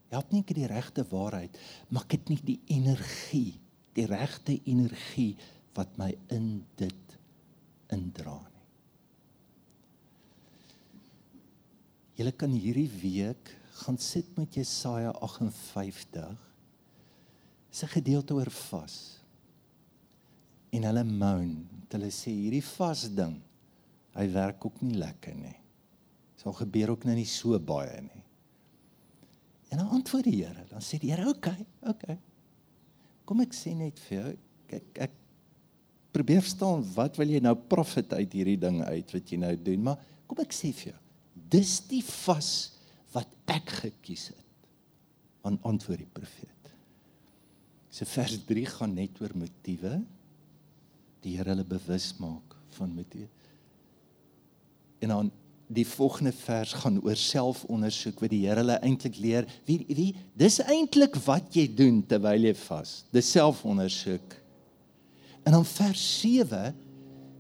Help 0.09 0.33
nie 0.33 0.41
ek 0.41 0.53
het 0.53 0.61
die 0.63 0.71
regte 0.71 1.05
waarheid, 1.11 1.57
maar 1.93 2.07
ek 2.07 2.17
het 2.17 2.31
nie 2.33 2.41
die 2.45 2.61
energie, 2.73 3.59
die 3.97 4.07
regte 4.09 4.57
energie 4.71 5.35
wat 5.77 5.93
my 6.01 6.13
in 6.35 6.63
dit 6.81 7.19
indra 7.93 8.39
nie. 8.41 8.65
Julle 12.19 12.33
kan 12.35 12.51
hierdie 12.51 12.89
week 12.99 13.53
gaan 13.85 13.99
sit 14.03 14.33
met 14.35 14.57
Jesaja 14.59 15.13
58. 15.23 16.33
Dis 17.71 17.83
'n 17.85 17.95
gedeelte 17.95 18.35
oor 18.35 18.51
vas. 18.51 19.21
En 20.71 20.83
hulle 20.83 21.05
moan, 21.05 21.69
hulle 21.89 22.11
sê 22.11 22.31
hierdie 22.31 22.65
vas 22.65 23.09
ding, 23.15 23.41
hy 24.13 24.27
werk 24.33 24.65
ook 24.65 24.81
nie 24.83 24.97
lekker 24.99 25.35
nie. 25.35 25.57
Sal 26.37 26.53
gebeur 26.53 26.91
ook 26.91 27.05
nou 27.05 27.15
nie 27.15 27.27
so 27.27 27.59
baie 27.59 28.01
nie. 28.03 28.25
En 29.69 29.81
dan 29.83 29.89
antwoord 29.99 30.25
die 30.25 30.41
Here, 30.45 30.65
dan 30.71 30.85
sê 30.85 30.99
die 31.01 31.13
Here, 31.13 31.29
"Oké, 31.29 31.51
okay, 31.51 31.67
oké. 31.81 31.91
Okay. 31.91 32.19
Kom 33.25 33.41
ek 33.41 33.53
sê 33.53 33.75
net 33.77 33.99
vir 33.99 34.19
jou, 34.19 34.37
ek 34.69 34.99
ek 34.99 35.11
probeer 36.13 36.41
verstaan 36.41 36.83
wat 36.95 37.17
wil 37.17 37.29
jy 37.29 37.41
nou 37.41 37.55
profit 37.55 38.13
uit 38.13 38.33
hierdie 38.33 38.59
ding 38.59 38.83
uit 38.83 39.13
wat 39.13 39.31
jy 39.31 39.37
nou 39.37 39.57
doen, 39.57 39.83
maar 39.83 39.99
kom 40.27 40.39
ek 40.41 40.53
sê 40.53 40.73
vir 40.73 40.93
jou, 40.93 41.01
dis 41.35 41.81
die 41.81 42.03
vas 42.03 42.73
wat 43.13 43.29
ek 43.47 43.69
gekies 43.69 44.29
het." 44.29 44.45
Aan 45.45 45.59
antwoord 45.63 45.99
die 45.99 46.13
profeet. 46.13 46.73
Se 47.91 48.05
vers 48.05 48.39
3 48.45 48.67
gaan 48.67 48.95
net 48.95 49.21
oor 49.21 49.33
motiewe. 49.35 50.05
Die 51.21 51.37
Here 51.37 51.51
hulle 51.51 51.65
bewus 51.65 52.19
maak 52.19 52.57
van 52.71 52.95
motiewe. 52.95 53.29
En 55.01 55.09
dan 55.09 55.33
die 55.69 55.87
volgende 55.87 56.33
vers 56.33 56.73
gaan 56.81 56.99
oor 57.05 57.17
selfondersoek 57.17 58.21
wat 58.25 58.33
die 58.33 58.43
Here 58.47 58.63
hulle 58.63 58.79
eintlik 58.85 59.19
leer. 59.21 59.49
Wie 59.69 59.83
wie 59.89 60.11
dis 60.39 60.59
eintlik 60.65 61.17
wat 61.27 61.55
jy 61.57 61.67
doen 61.69 62.01
terwyl 62.09 62.49
jy 62.49 62.55
vas. 62.67 63.03
Dis 63.13 63.31
selfondersoek. 63.37 64.37
En 65.45 65.53
dan 65.53 65.67
vers 65.69 66.05
7 66.21 66.75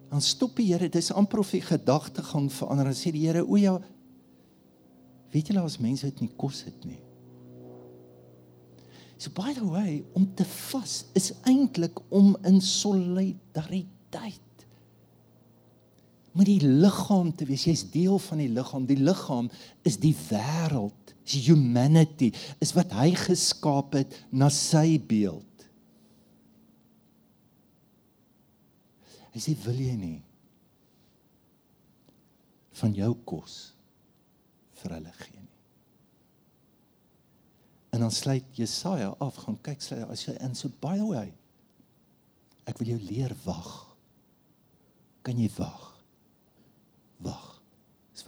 dan 0.09 0.25
stop 0.25 0.57
die 0.57 0.71
Here, 0.73 0.89
dis 0.89 1.13
amper 1.13 1.43
of 1.43 1.53
die 1.53 1.65
gedagtegang 1.65 2.49
verander 2.53 2.89
en 2.89 2.97
sê 2.97 3.13
die 3.13 3.27
Here, 3.27 3.45
o 3.45 3.59
ja, 3.61 3.77
weet 5.33 5.51
julle 5.51 5.65
as 5.69 5.77
mense 5.83 6.09
dit 6.09 6.25
nie 6.25 6.33
kos 6.41 6.63
het 6.65 6.87
nie. 6.89 7.01
So 9.19 9.33
by 9.35 9.53
the 9.57 9.67
way, 9.67 10.05
om 10.17 10.29
te 10.39 10.47
vas 10.71 11.03
is 11.19 11.33
eintlik 11.49 11.99
om 12.15 12.37
in 12.47 12.61
solidariteit 12.65 14.45
met 16.39 16.47
die 16.47 16.63
liggaam 16.63 17.33
te 17.35 17.47
wees. 17.49 17.67
Jy's 17.67 17.85
deel 17.91 18.19
van 18.23 18.43
die 18.43 18.51
liggaam. 18.53 18.87
Die 18.87 19.01
liggaam 19.01 19.51
is 19.89 19.99
die 19.99 20.15
wêreld, 20.29 21.15
is 21.27 21.35
humanity, 21.49 22.31
is 22.63 22.73
wat 22.77 22.95
hy 22.97 23.11
geskaap 23.19 23.99
het 23.99 24.15
na 24.31 24.51
sy 24.55 25.01
beeld. 25.03 25.45
Hy 29.35 29.43
sê 29.43 29.55
wil 29.67 29.83
jy 29.83 29.97
nie 29.99 30.17
van 32.79 32.95
jou 32.95 33.11
kos 33.27 33.59
vir 34.79 34.95
hulle 34.95 35.13
gee 35.19 35.41
nie. 35.43 35.59
En 37.97 38.05
dan 38.07 38.15
sluit 38.15 38.47
Jesaja 38.55 39.11
af, 39.19 39.41
gaan 39.43 39.59
kyk 39.67 39.83
sy 39.83 39.99
as 40.07 40.23
jy 40.29 40.37
in 40.47 40.55
so 40.59 40.71
baie 40.83 41.03
hoe 41.03 41.27
ek 42.69 42.79
wil 42.79 42.93
jou 42.93 43.01
leer 43.01 43.35
wag. 43.47 43.71
Kan 45.27 45.41
jy 45.41 45.49
wag. 45.57 45.88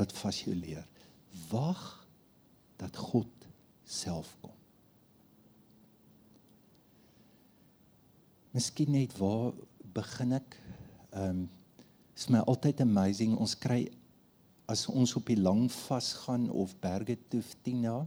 Dis 0.00 0.08
wat 0.08 0.16
vas 0.16 0.38
jou 0.44 0.54
leer. 0.56 0.86
Wag 1.50 2.06
dat 2.80 2.96
God 2.96 3.28
self 3.84 4.32
kom. 4.40 4.54
Miskien 8.56 8.90
net 8.96 9.12
waar 9.18 9.52
begin 9.92 10.38
ek? 10.40 10.56
Ehm 11.12 11.44
um, 11.44 11.48
is 12.20 12.26
my 12.28 12.42
altyd 12.44 12.82
amazing 12.84 13.32
ons 13.40 13.54
kry 13.56 13.86
as 14.68 14.82
ons 14.92 15.14
op 15.16 15.30
die 15.30 15.38
lang 15.40 15.70
vas 15.72 16.10
gaan 16.26 16.50
of 16.52 16.74
berge 16.80 17.16
toe 17.32 17.40
10 17.64 17.86
dae. 17.86 18.02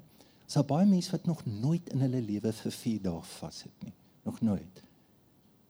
Is 0.46 0.58
daar 0.58 0.68
baie 0.70 0.86
mense 0.86 1.10
wat 1.12 1.26
nog 1.26 1.42
nooit 1.46 1.90
in 1.96 2.04
hulle 2.06 2.22
lewe 2.22 2.54
vir 2.54 2.76
4 2.78 3.02
dae 3.08 3.24
vas 3.40 3.64
het 3.66 3.86
nie. 3.86 3.94
Nog 4.26 4.42
nooit. 4.42 4.84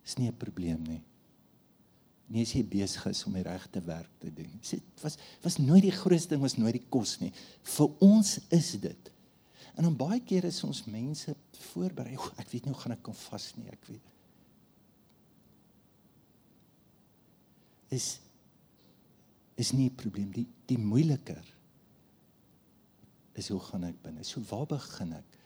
Is 0.03 0.17
nie 0.17 0.27
'n 0.27 0.38
probleem 0.38 0.83
nie 0.83 1.01
nie 2.31 2.43
as 2.45 2.53
jy 2.55 2.63
besig 2.65 3.05
is 3.09 3.23
om 3.27 3.36
die 3.38 3.43
regte 3.45 3.81
werk 3.86 4.12
te 4.19 4.31
doen. 4.33 4.51
Dit 4.63 5.03
was 5.03 5.17
was 5.43 5.57
nooit 5.59 5.83
die 5.83 5.95
grootste 5.95 6.36
ding 6.36 6.43
was 6.43 6.57
nooit 6.57 6.77
die 6.79 6.88
kos 6.89 7.17
nie. 7.21 7.31
Vir 7.75 7.89
ons 8.03 8.38
is 8.55 8.71
dit. 8.81 9.12
En 9.75 9.88
dan 9.88 9.95
baie 9.97 10.21
keer 10.21 10.45
is 10.47 10.62
ons 10.63 10.83
mense 10.86 11.33
voorberei. 11.71 12.15
Ek 12.38 12.49
weet 12.51 12.65
nie 12.65 12.73
hoe 12.73 12.81
gaan 12.81 12.95
ek 12.95 13.03
kan 13.05 13.17
vas 13.17 13.47
nie, 13.57 13.67
ek 13.73 13.89
weet. 13.89 14.12
Is 17.93 18.19
is 19.57 19.71
nie 19.71 19.89
'n 19.89 19.95
probleem 19.95 20.31
die 20.33 20.47
die 20.65 20.79
moeiliker 20.81 21.43
is 23.38 23.49
hoe 23.49 23.59
gaan 23.59 23.83
ek 23.83 24.01
binne? 24.01 24.23
So 24.23 24.41
waar 24.49 24.65
begin 24.65 25.13
ek? 25.13 25.38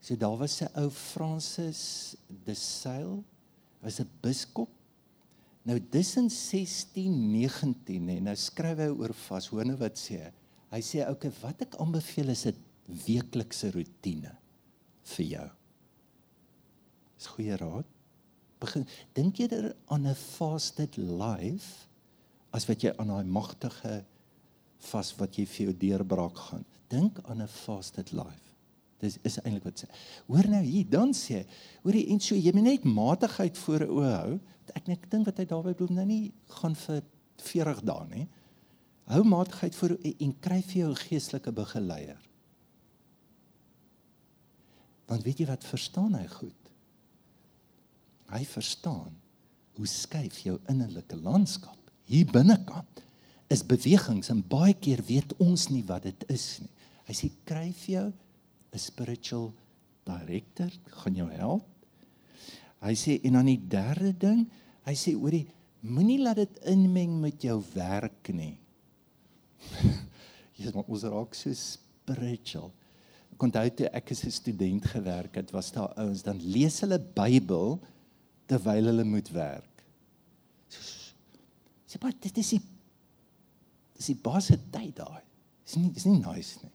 So 0.00 0.16
daar 0.16 0.36
was 0.38 0.60
'n 0.62 0.70
ou 0.74 0.90
Francis 0.90 2.16
de 2.44 2.54
Sail 2.54 3.24
was 3.80 3.98
'n 4.00 4.10
biskop 4.20 4.70
Nou 5.66 5.78
dis 5.90 6.16
in 6.16 6.28
1619 6.30 8.08
en 8.08 8.22
nou 8.28 8.36
skryf 8.36 8.78
hy 8.78 8.88
oor 8.92 9.14
vas. 9.26 9.48
Hoor 9.52 9.66
nou 9.68 9.76
wat 9.80 9.98
sê 10.00 10.22
hy. 10.22 10.32
Hy 10.70 10.80
sê 10.84 11.04
okay, 11.08 11.32
wat 11.42 11.62
ek 11.64 11.78
aanbeveel 11.80 12.30
is 12.30 12.46
'n 12.46 12.56
weeklikse 13.06 13.70
roetine 13.72 14.32
vir 15.04 15.26
jou. 15.26 15.48
Dis 17.18 17.26
goeie 17.26 17.56
raad. 17.56 17.86
Begin 18.60 18.86
dink 19.14 19.38
jy 19.40 19.48
er 19.50 19.74
aan 19.88 20.06
'n 20.06 20.14
fasted 20.14 20.96
life 20.96 21.86
as 22.52 22.66
wat 22.68 22.82
jy 22.82 22.92
aan 22.98 23.08
daai 23.08 23.24
magtige 23.24 24.04
vas 24.90 25.12
wat 25.18 25.36
jy 25.38 25.44
vir 25.46 25.66
jou 25.66 25.74
deurbraak 25.74 26.36
gaan. 26.36 26.64
Dink 26.88 27.18
aan 27.24 27.42
'n 27.42 27.48
fasted 27.48 28.12
life. 28.12 28.47
Dis 28.98 29.18
is 29.22 29.38
eintlik 29.44 29.64
wat 29.64 29.82
sê. 29.84 29.88
Hoor 30.26 30.48
nou 30.50 30.62
hier, 30.62 30.86
dan 30.90 31.12
sê, 31.14 31.44
hoor 31.84 31.94
jy 31.94 32.08
en 32.10 32.20
so 32.20 32.34
jy 32.34 32.52
moet 32.52 32.66
net 32.66 32.84
matigheid 32.84 33.56
voor 33.56 33.86
oë 33.86 34.14
hou 34.16 34.38
ek 34.76 34.88
net 34.90 35.06
dink 35.12 35.28
wat 35.28 35.40
hy 35.40 35.46
daarby 35.48 35.74
bedoel 35.74 35.96
nou 35.96 36.06
nie 36.08 36.22
gaan 36.58 36.76
vir 36.86 37.02
40 37.44 37.82
dae 37.86 38.06
nie. 38.12 38.26
Hou 39.08 39.22
maatheid 39.24 39.76
vir 39.78 39.96
en 40.10 40.34
kry 40.44 40.60
vir 40.62 40.80
jou 40.82 40.90
'n 40.90 41.02
geestelike 41.08 41.52
begeleier. 41.52 42.20
Want 45.08 45.24
weet 45.24 45.40
jy 45.40 45.46
wat 45.46 45.64
verstaan 45.64 46.14
hy 46.14 46.26
goed? 46.26 46.62
Hy 48.28 48.44
verstaan 48.44 49.16
hoe 49.76 49.86
skuif 49.86 50.40
jou 50.44 50.58
innerlike 50.68 51.16
landskap 51.16 51.78
hier 52.04 52.26
binnekant 52.26 53.02
is 53.48 53.64
bewegings 53.64 54.28
en 54.28 54.42
baie 54.42 54.74
keer 54.74 55.00
weet 55.02 55.32
ons 55.38 55.68
nie 55.68 55.82
wat 55.82 56.02
dit 56.02 56.24
is 56.28 56.60
nie. 56.60 56.70
Hy 57.06 57.14
sê 57.14 57.30
kry 57.44 57.72
vir 57.72 57.94
jou 57.94 58.12
'n 58.72 58.78
spiritual 58.78 59.52
director 60.04 60.70
gaan 60.84 61.14
jou 61.14 61.30
help. 61.30 61.66
Hy 62.80 62.94
sê 62.94 63.20
en 63.24 63.32
dan 63.32 63.46
die 63.46 63.66
derde 63.68 64.12
ding, 64.16 64.46
Hy 64.88 64.96
sê 64.96 65.12
hoorie, 65.18 65.44
moenie 65.84 66.18
laat 66.22 66.40
dit 66.40 66.60
inmeng 66.72 67.18
met 67.20 67.44
jou 67.44 67.58
werk 67.74 68.30
nie. 68.32 68.54
Jesus, 70.56 70.72
maar 70.76 70.88
ons 70.88 71.04
raak 71.04 71.36
so 71.36 71.52
spiritual. 71.52 72.70
Ek 73.34 73.44
onthou 73.44 73.66
toe 73.76 73.90
ek 73.92 74.14
as 74.14 74.24
'n 74.24 74.32
student 74.32 74.88
gewerk 74.88 75.36
het, 75.36 75.52
was 75.52 75.70
daar 75.74 75.92
ouens 76.00 76.24
dan 76.24 76.40
lees 76.40 76.80
hulle 76.80 76.98
Bybel 76.98 77.78
terwyl 78.48 78.88
hulle 78.90 79.04
moet 79.04 79.28
werk. 79.36 79.84
Sê 81.88 82.00
maar 82.00 82.16
dit 82.16 82.38
is 82.38 82.56
die 82.56 82.62
dis 83.98 84.10
die 84.14 84.20
baie 84.22 84.58
tyd 84.72 84.96
daai. 84.96 85.22
Dis 85.64 85.76
nie 85.76 85.92
dis 85.92 86.06
nie 86.06 86.18
nice 86.22 86.62
nie. 86.62 86.72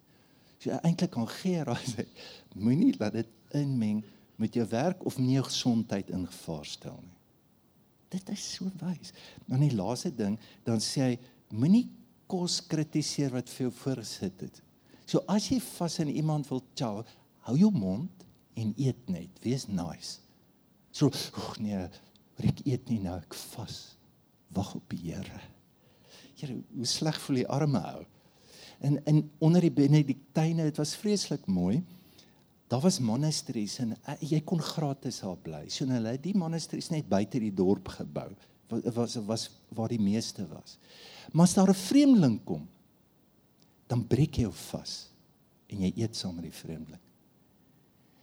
So 0.63 0.71
eintlik 0.79 1.11
kan 1.11 1.27
gee 1.27 1.63
raai 1.67 1.83
sê 1.93 2.05
moenie 2.55 2.93
laat 2.99 3.17
dit 3.19 3.57
inmeng 3.59 4.03
met 4.39 4.55
jou 4.55 4.65
werk 4.71 5.03
of 5.05 5.19
nie 5.19 5.35
jou 5.35 5.43
gesondheid 5.49 6.11
in 6.15 6.23
gevaar 6.29 6.65
stel 6.67 6.99
nie. 7.01 7.17
Dit 8.13 8.29
is 8.29 8.43
so 8.55 8.69
wys. 8.81 9.11
Dan 9.49 9.63
die 9.65 9.73
laaste 9.73 10.11
ding, 10.13 10.37
dan 10.65 10.81
sê 10.83 11.07
hy 11.07 11.15
moenie 11.53 11.87
kos 12.29 12.59
kritiseer 12.69 13.33
wat 13.33 13.49
vir 13.51 13.67
jou 13.67 13.73
voorgesit 13.81 14.45
het. 14.45 14.61
So 15.09 15.23
as 15.29 15.49
jy 15.51 15.59
vas 15.63 15.99
en 16.01 16.11
iemand 16.13 16.47
wil 16.49 16.61
chow, 16.77 17.01
hou 17.47 17.55
jou 17.59 17.71
mond 17.73 18.23
en 18.55 18.71
eet 18.77 19.09
net. 19.11 19.41
Wees 19.43 19.67
nice. 19.67 20.21
So, 20.93 21.09
ag 21.09 21.57
nee, 21.61 21.81
ek 22.45 22.61
eet 22.69 22.89
nie 22.91 23.01
nou, 23.01 23.17
ek 23.17 23.35
vas. 23.53 23.79
Wag 24.53 24.75
op 24.77 24.93
die 24.93 25.01
Here. 25.07 25.41
Here, 26.37 26.59
hoe 26.75 26.89
sleg 26.89 27.17
voel 27.25 27.41
die 27.41 27.49
arme 27.49 27.81
ou. 27.95 28.03
En 28.83 28.99
in 29.07 29.23
onder 29.39 29.63
die 29.63 29.71
benediktyne, 29.71 30.67
dit 30.67 30.77
was 30.77 30.95
vreeslik 30.99 31.45
mooi 31.47 31.83
daar 32.73 32.81
was 32.81 32.99
monasteries 32.99 33.77
en 33.83 33.93
uh, 33.93 34.15
jy 34.19 34.39
kon 34.41 34.61
gratis 34.61 35.19
daar 35.21 35.37
bly. 35.45 35.67
So 35.69 35.85
hulle 35.85 36.15
het 36.15 36.23
die 36.23 36.35
monasteries 36.37 36.89
net 36.89 37.09
buite 37.09 37.41
die 37.41 37.53
dorp 37.53 37.91
gebou. 37.99 38.31
Was 38.71 38.95
was 38.95 39.17
was 39.27 39.43
waar 39.77 39.91
die 39.91 40.01
meeste 40.01 40.47
was. 40.49 40.79
Maar 41.31 41.45
as 41.45 41.53
daar 41.53 41.69
'n 41.69 41.77
vreemdeling 41.77 42.39
kom, 42.43 42.67
dan 43.87 44.07
breek 44.07 44.41
jy 44.41 44.49
vas 44.71 45.09
en 45.69 45.85
jy 45.85 45.93
eet 45.95 46.15
saam 46.15 46.35
met 46.35 46.49
die 46.49 46.59
vreemdeling. 46.61 47.01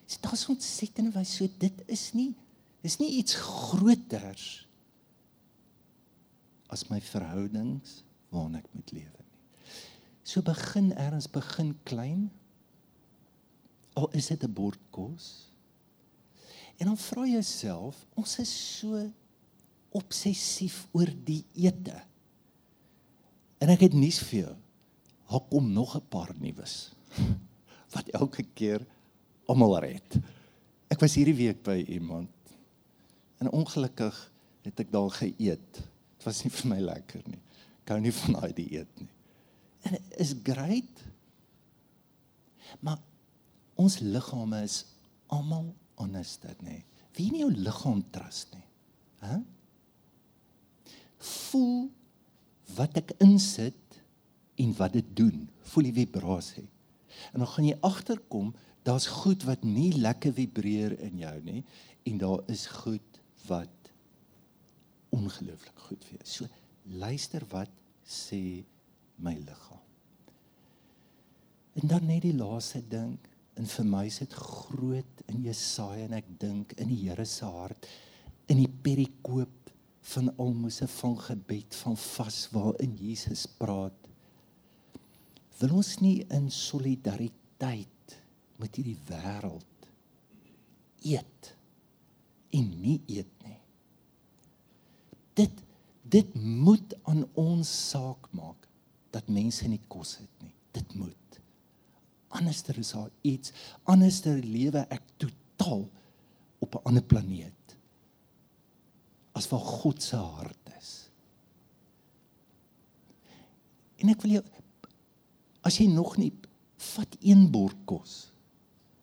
Dit 0.07 0.19
so, 0.23 0.33
is 0.33 0.49
ontsettend 0.49 1.15
wys 1.15 1.37
so 1.37 1.47
dit 1.59 1.83
is 1.87 2.13
nie 2.13 2.35
dis 2.83 2.99
nie 2.99 3.19
iets 3.19 3.35
groters 3.35 4.67
as 6.69 6.89
my 6.89 7.01
verhoudings 7.01 8.03
waarna 8.31 8.59
ek 8.59 8.69
moet 8.73 8.93
lewe. 8.93 9.20
So 10.31 10.43
begin 10.47 10.93
ergens 10.95 11.27
begin 11.27 11.75
klein 11.83 12.29
Al 13.99 14.07
is 14.15 14.29
dit 14.31 14.43
'n 14.47 14.53
bord 14.53 14.79
kos. 14.91 15.51
En 16.77 16.87
dan 16.87 16.97
vra 16.97 17.27
jouself, 17.27 18.07
ons 18.15 18.39
is 18.39 18.79
so 18.79 19.11
obsessief 19.89 20.87
oor 20.93 21.11
die 21.25 21.45
ete. 21.53 22.03
En 23.59 23.69
ek 23.69 23.81
het 23.81 23.93
nuus 23.93 24.19
vir 24.19 24.39
jou. 24.41 24.57
Daar 25.31 25.45
kom 25.51 25.73
nog 25.73 25.97
'n 25.97 26.09
paar 26.09 26.33
nuus 26.39 26.95
wat 27.95 28.09
elke 28.09 28.47
keer 28.55 28.87
almal 29.47 29.79
red. 29.79 30.19
Ek 30.89 31.01
was 31.01 31.15
hierdie 31.15 31.37
week 31.37 31.63
by 31.63 31.85
iemand 31.89 32.31
en 33.39 33.51
ongelukkig 33.51 34.33
het 34.63 34.81
ek 34.81 34.93
daar 34.93 35.11
geëet. 35.11 35.73
Dit 36.17 36.25
was 36.25 36.45
nie 36.45 36.51
vir 36.51 36.69
my 36.69 36.81
lekker 36.81 37.23
nie. 37.27 37.43
Ek 37.83 37.89
hou 37.89 38.01
nie 38.01 38.13
van 38.13 38.33
daai 38.33 38.53
dieet 38.55 39.01
nie. 39.01 39.11
En 39.87 39.97
dit 39.97 40.17
is 40.23 40.35
great. 40.43 41.05
Maar 42.81 42.99
ons 43.81 43.99
liggame 43.99 44.63
is 44.63 44.85
almal 45.27 45.71
anders 46.01 46.37
dit 46.43 46.67
nê. 46.67 46.81
Wie 47.17 47.31
nie 47.33 47.43
jou 47.45 47.53
liggaam 47.55 48.03
trust 48.15 48.53
nie. 48.55 48.67
Hæ? 49.25 49.41
Voel 51.21 51.91
wat 52.77 52.97
ek 53.01 53.15
insit 53.25 54.01
en 54.61 54.75
wat 54.79 54.95
dit 54.97 55.15
doen. 55.17 55.47
Voel 55.73 55.91
die 55.91 55.99
vibrasie. 56.03 56.69
En 57.33 57.43
dan 57.43 57.51
gaan 57.51 57.67
jy 57.67 57.77
agterkom, 57.87 58.53
daar's 58.87 59.09
goed 59.23 59.45
wat 59.49 59.65
nie 59.67 59.93
lekker 59.99 60.33
vibreer 60.37 60.97
in 61.05 61.21
jou 61.21 61.37
nie 61.45 61.65
en 62.09 62.21
daar 62.23 62.41
is 62.49 62.65
goed 62.81 63.21
wat 63.49 63.91
ongelooflik 65.15 65.85
goed 65.89 66.07
vir 66.07 66.21
jou. 66.21 66.27
So 66.27 66.49
luister 67.01 67.45
wat 67.51 67.73
sê 68.07 68.63
my 69.21 69.37
liggaam. 69.37 69.70
En 71.79 71.89
dan 71.89 72.07
net 72.07 72.25
die 72.27 72.35
laaste 72.35 72.83
ding, 72.91 73.19
en 73.61 73.69
vir 73.69 73.87
my 73.87 74.05
is 74.09 74.21
dit 74.23 74.35
groot 74.35 75.25
in 75.31 75.43
Jesaja 75.45 76.07
en 76.07 76.17
ek 76.17 76.29
dink 76.41 76.73
in 76.81 76.89
die 76.91 77.03
Here 77.05 77.27
se 77.29 77.49
hart 77.49 77.89
in 78.51 78.59
die 78.59 78.71
perikoop 78.83 79.71
van 80.11 80.31
almose 80.43 80.89
van 80.91 81.17
gebed 81.21 81.77
van 81.83 81.97
vas 82.01 82.39
waarin 82.55 82.97
Jesus 82.99 83.45
praat. 83.61 84.09
Wil 85.61 85.77
ons 85.77 85.93
nie 86.01 86.17
in 86.33 86.49
solidariteit 86.51 88.17
met 88.61 88.77
hierdie 88.81 88.99
wêreld 89.11 89.89
eet 91.07 91.53
en 92.57 92.71
nie 92.83 92.99
eet 93.07 93.35
nie. 93.45 93.59
Dit 95.39 95.67
dit 96.11 96.33
moet 96.35 96.97
aan 97.07 97.23
ons 97.39 97.69
saak 97.93 98.25
maak 98.35 98.67
dat 99.15 99.29
mense 99.31 99.69
nie 99.71 99.83
kos 99.87 100.17
het 100.19 100.43
nie. 100.43 100.55
Dit 100.75 100.97
moet. 100.99 101.20
Anderster 102.31 102.79
is 102.79 102.93
daar 102.95 103.11
iets, 103.27 103.53
anderster 103.91 104.39
lewe 104.39 104.85
ek 104.89 105.03
totaal 105.19 105.89
op 106.61 106.75
'n 106.75 106.85
ander 106.85 107.03
planeet 107.03 107.77
as 109.33 109.49
waar 109.49 109.61
God 109.61 110.03
se 110.03 110.17
hart 110.17 110.73
is. 110.79 111.11
En 113.97 114.09
ek 114.09 114.23
wil 114.23 114.39
jou 114.39 114.45
as 115.67 115.77
jy 115.79 115.87
nog 115.93 116.17
nie 116.17 116.33
vat 116.95 117.17
een 117.21 117.51
bord 117.53 117.77
kos 117.85 118.33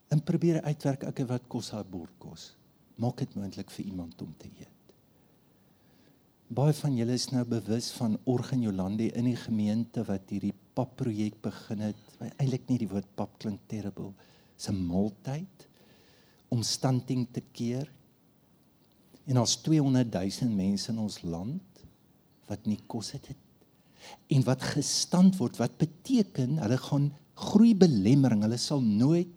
en 0.10 0.24
probeer 0.24 0.62
uitwerk 0.66 1.04
ek 1.04 1.22
wat 1.30 1.46
kos 1.52 1.72
haar 1.76 1.86
bord 1.86 2.13
kos. 2.18 2.56
Maak 2.98 3.18
dit 3.22 3.36
moontlik 3.38 3.70
vir 3.72 3.86
iemand 3.86 4.22
om 4.22 4.34
te 4.42 4.50
eet. 4.58 4.94
Baie 6.48 6.74
van 6.74 6.96
julle 6.96 7.13
is 7.13 7.28
nou 7.30 7.44
bewus 7.46 7.92
van 8.00 8.16
Organ 8.26 8.63
Jolande 8.63 9.12
in 9.12 9.28
die 9.28 9.38
gemeente 9.38 10.06
wat 10.08 10.32
hierdie 10.32 10.56
papprojek 10.78 11.42
begin 11.42 11.88
het. 11.90 12.02
Eilik 12.38 12.70
nie 12.70 12.78
die 12.86 12.92
woord 12.92 13.10
pap 13.16 13.38
klink 13.42 13.66
terrible. 13.68 14.13
Dis 14.56 14.70
'n 14.70 14.80
maaltyd 14.88 15.68
om 16.50 16.63
standing 16.63 17.28
te 17.32 17.42
keer 17.52 17.90
En 19.28 19.42
ons 19.42 19.58
200 19.66 20.13
000 20.16 20.56
mense 20.56 20.92
in 20.92 21.00
ons 21.04 21.20
land 21.28 21.84
wat 22.48 22.68
nie 22.70 22.80
kos 22.88 23.12
het, 23.18 23.34
het 23.34 23.44
en 24.32 24.44
wat 24.48 24.62
gestand 24.76 25.36
word 25.40 25.58
wat 25.60 25.74
beteken 25.82 26.60
hulle 26.62 26.78
gaan 26.80 27.10
groei 27.48 27.74
belemmering 27.76 28.46
hulle 28.46 28.60
sal 28.62 28.80
nooit 28.80 29.28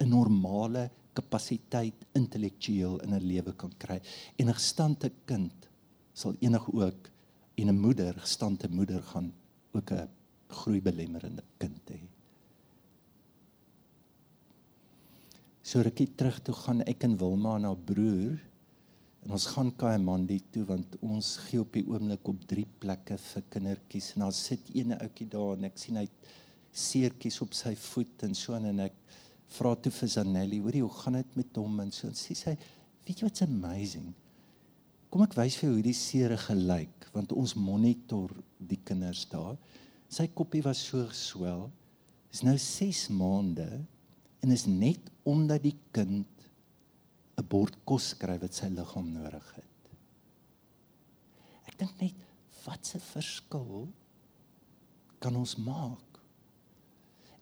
'n 0.00 0.08
normale 0.08 0.86
kapasiteit 1.12 2.06
intellektueel 2.16 3.00
in 3.04 3.12
'n 3.12 3.26
lewe 3.32 3.52
kan 3.52 3.72
kry 3.78 4.00
en 4.38 4.48
'n 4.48 4.56
gestande 4.56 5.10
kind 5.26 5.68
sal 6.14 6.34
enig 6.40 6.64
ook 6.72 7.10
en 7.56 7.68
'n 7.68 7.80
moeder 7.80 8.14
gestande 8.14 8.68
moeder 8.68 9.02
gaan 9.02 9.32
ook 9.74 9.90
'n 9.90 10.08
groei 10.50 10.80
belemmerende 10.80 11.44
kind 11.62 11.94
hê 11.94 12.02
So 15.66 15.82
rukkie 15.82 16.12
terug 16.14 16.38
toe 16.46 16.54
gaan 16.54 16.84
ek 16.86 17.08
en 17.08 17.16
Wilma 17.18 17.56
na 17.58 17.72
broer 17.74 18.36
En 19.26 19.32
ons 19.34 19.46
gaan 19.50 19.72
Kaimandi 19.74 20.36
toe 20.54 20.62
want 20.68 20.92
ons 21.02 21.32
gee 21.48 21.58
op 21.58 21.72
die 21.74 21.82
oomblik 21.90 22.28
op 22.30 22.44
drie 22.46 22.66
plekke 22.78 23.16
vir 23.18 23.46
kindertjies 23.50 24.12
en 24.14 24.22
daar 24.22 24.36
sit 24.38 24.68
ene 24.78 24.98
ouetjie 25.02 25.26
daar 25.32 25.56
en 25.56 25.66
ek 25.66 25.80
sien 25.82 25.98
hy 25.98 26.04
seertjies 26.76 27.40
op 27.42 27.56
sy 27.58 27.72
voet 27.88 28.22
en 28.28 28.36
so 28.38 28.54
en 28.54 28.84
ek 28.84 29.00
vra 29.56 29.72
toe 29.82 29.90
vir 29.94 30.12
Zanelli, 30.12 30.60
hoorie, 30.62 30.84
hoe 30.84 31.00
gaan 31.00 31.18
dit 31.18 31.34
met 31.40 31.58
hom 31.58 31.82
en 31.82 31.90
so 31.94 32.06
en 32.06 32.14
sê 32.18 32.36
sy, 32.38 32.54
weet 33.06 33.22
jy 33.22 33.26
wat's 33.26 33.42
amazing? 33.42 34.12
Kom 35.10 35.24
ek 35.26 35.34
wys 35.38 35.58
vir 35.58 35.68
jou 35.68 35.74
hoe 35.74 35.86
die 35.88 35.96
seere 35.96 36.38
gelyk 36.46 37.10
want 37.16 37.34
ons 37.34 37.56
monitor 37.58 38.30
die 38.58 38.78
kinders 38.86 39.24
daar. 39.32 39.58
Sy 40.08 40.28
koppie 40.34 40.62
was 40.64 40.80
so 40.86 41.04
geswel. 41.10 41.66
Is 42.32 42.44
nou 42.46 42.56
6 42.60 43.08
maande 43.16 43.66
en 44.44 44.54
is 44.54 44.66
net 44.68 45.10
omdat 45.26 45.64
die 45.64 45.76
kind 45.94 46.28
'n 47.36 47.44
bord 47.48 47.76
kos 47.84 48.14
kry 48.14 48.38
wat 48.40 48.54
sy 48.54 48.68
liggaam 48.72 49.12
nodig 49.12 49.48
het. 49.56 49.90
Ek 51.66 51.76
dink 51.78 52.00
net 52.00 52.14
wat 52.64 52.94
'n 52.94 53.00
verskil 53.00 53.88
kan 55.20 55.36
ons 55.36 55.56
maak. 55.56 56.20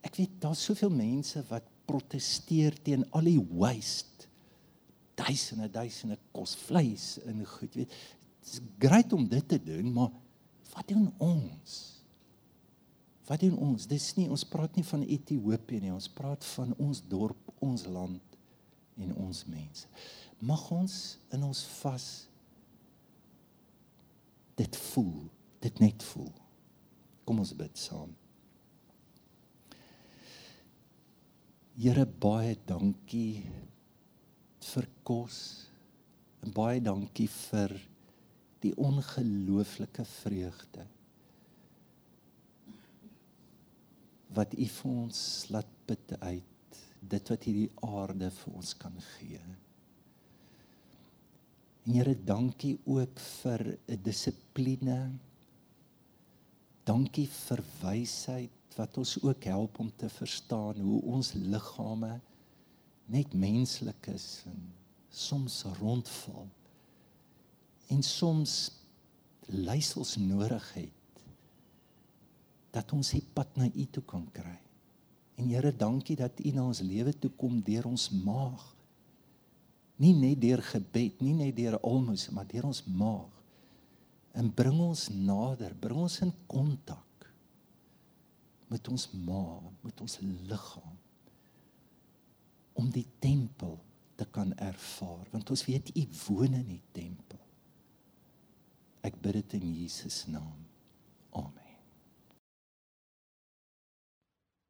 Ek 0.03 0.17
weet 0.17 0.41
daar's 0.41 0.65
soveel 0.65 0.91
mense 0.91 1.43
wat 1.49 1.65
proteseer 1.87 2.77
teen 2.83 3.05
al 3.13 3.25
die 3.25 3.41
waste. 3.41 4.29
Duisende 5.15 5.69
duisende 5.71 6.19
kos 6.33 6.57
vleis 6.57 7.19
en 7.25 7.45
goed, 7.47 7.75
weet. 7.75 7.89
Dit 8.41 8.53
is 8.53 8.61
grait 8.79 9.13
om 9.13 9.29
dit 9.29 9.49
te 9.49 9.63
doen, 9.63 9.93
maar 9.93 10.11
wat 10.75 10.89
doen 10.89 11.13
ons? 11.19 12.04
Wat 13.29 13.41
doen 13.41 13.57
ons? 13.57 13.87
Dis 13.89 14.11
nie 14.19 14.29
ons 14.29 14.45
praat 14.49 14.77
nie 14.77 14.85
van 14.85 15.05
Ethiopië 15.07 15.81
nie, 15.81 15.93
ons 15.95 16.11
praat 16.13 16.45
van 16.55 16.75
ons 16.83 17.01
dorp, 17.09 17.53
ons 17.65 17.87
land 17.89 18.37
en 19.01 19.15
ons 19.25 19.45
mense. 19.49 19.89
Mag 20.45 20.65
ons 20.75 20.97
in 21.33 21.47
ons 21.47 21.63
vas 21.81 22.09
dit 24.61 24.77
voel, 24.91 25.25
dit 25.65 25.81
net 25.83 26.05
voel. 26.13 26.31
Kom 27.25 27.41
ons 27.41 27.55
bid 27.57 27.81
saam. 27.81 28.13
Here 31.75 32.05
baie 32.07 32.55
dankie 32.69 33.43
vir 34.69 34.87
kos 35.03 35.39
en 36.45 36.53
baie 36.55 36.79
dankie 36.85 37.27
vir 37.49 37.73
die 38.63 38.73
ongelooflike 38.81 40.05
vreugde 40.21 40.85
wat 44.35 44.55
U 44.59 44.67
vir 44.79 44.91
ons 44.91 45.21
laat 45.55 45.71
bid 45.87 46.17
uit 46.21 46.55
dit 47.09 47.31
wat 47.31 47.47
hierdie 47.47 47.71
aarde 47.85 48.31
vir 48.33 48.57
ons 48.59 48.73
kan 48.81 48.95
gee. 49.15 49.41
En 51.85 51.93
Here, 51.93 52.15
dankie 52.17 52.79
ook 52.89 53.21
vir 53.21 53.79
'n 53.89 54.03
dissipline. 54.03 55.19
Dankie 56.85 57.27
vir 57.29 57.63
wysheid 57.83 58.77
wat 58.77 58.97
ons 58.99 59.23
ook 59.23 59.45
help 59.45 59.79
om 59.79 59.93
te 59.97 60.09
verstaan 60.09 60.81
hoe 60.81 61.03
ons 61.03 61.33
liggame 61.33 62.21
net 63.07 63.35
menslik 63.35 64.07
is 64.07 64.43
en 64.47 64.73
soms 65.11 65.63
rondval. 65.81 66.49
En 67.89 68.03
soms 68.03 68.73
leisels 69.47 70.17
nodig 70.17 70.75
het 70.75 71.04
dat 72.75 72.93
ons 72.97 73.13
die 73.15 73.23
pad 73.35 73.55
na 73.59 73.69
U 73.71 73.85
toe 73.95 74.03
kan 74.07 74.25
kry. 74.35 74.59
En 75.39 75.51
Here, 75.51 75.71
dankie 75.71 76.17
dat 76.19 76.41
U 76.43 76.55
na 76.55 76.67
ons 76.67 76.83
lewe 76.83 77.15
toe 77.15 77.31
kom 77.39 77.61
deur 77.63 77.87
ons 77.91 78.09
maag. 78.25 78.65
Nie 80.03 80.15
net 80.19 80.41
deur 80.43 80.63
gebed, 80.63 81.23
nie 81.23 81.37
net 81.39 81.55
deur 81.57 81.79
almos, 81.87 82.27
maar 82.35 82.47
deur 82.51 82.67
ons 82.71 82.83
maag. 82.91 83.31
En 84.35 84.51
bring 84.51 84.81
ons 84.83 85.09
nader, 85.15 85.75
bring 85.79 86.03
ons 86.07 86.19
in 86.27 86.35
kontak 86.51 87.03
met 88.75 88.89
ons 88.91 89.07
maag, 89.23 89.71
met 89.85 90.01
ons 90.03 90.19
liggaam 90.51 90.97
om 92.75 92.89
die 92.91 93.07
tempel 93.23 93.77
te 94.19 94.27
kan 94.35 94.51
ervaar, 94.59 95.29
want 95.31 95.51
ons 95.55 95.63
weet 95.69 95.93
U 95.95 96.05
woon 96.25 96.57
in 96.59 96.67
die 96.73 96.83
tempel. 96.97 97.39
Ek 99.07 99.15
bid 99.23 99.39
dit 99.39 99.59
in 99.61 99.69
Jesus 99.77 100.25
naam. 100.27 100.64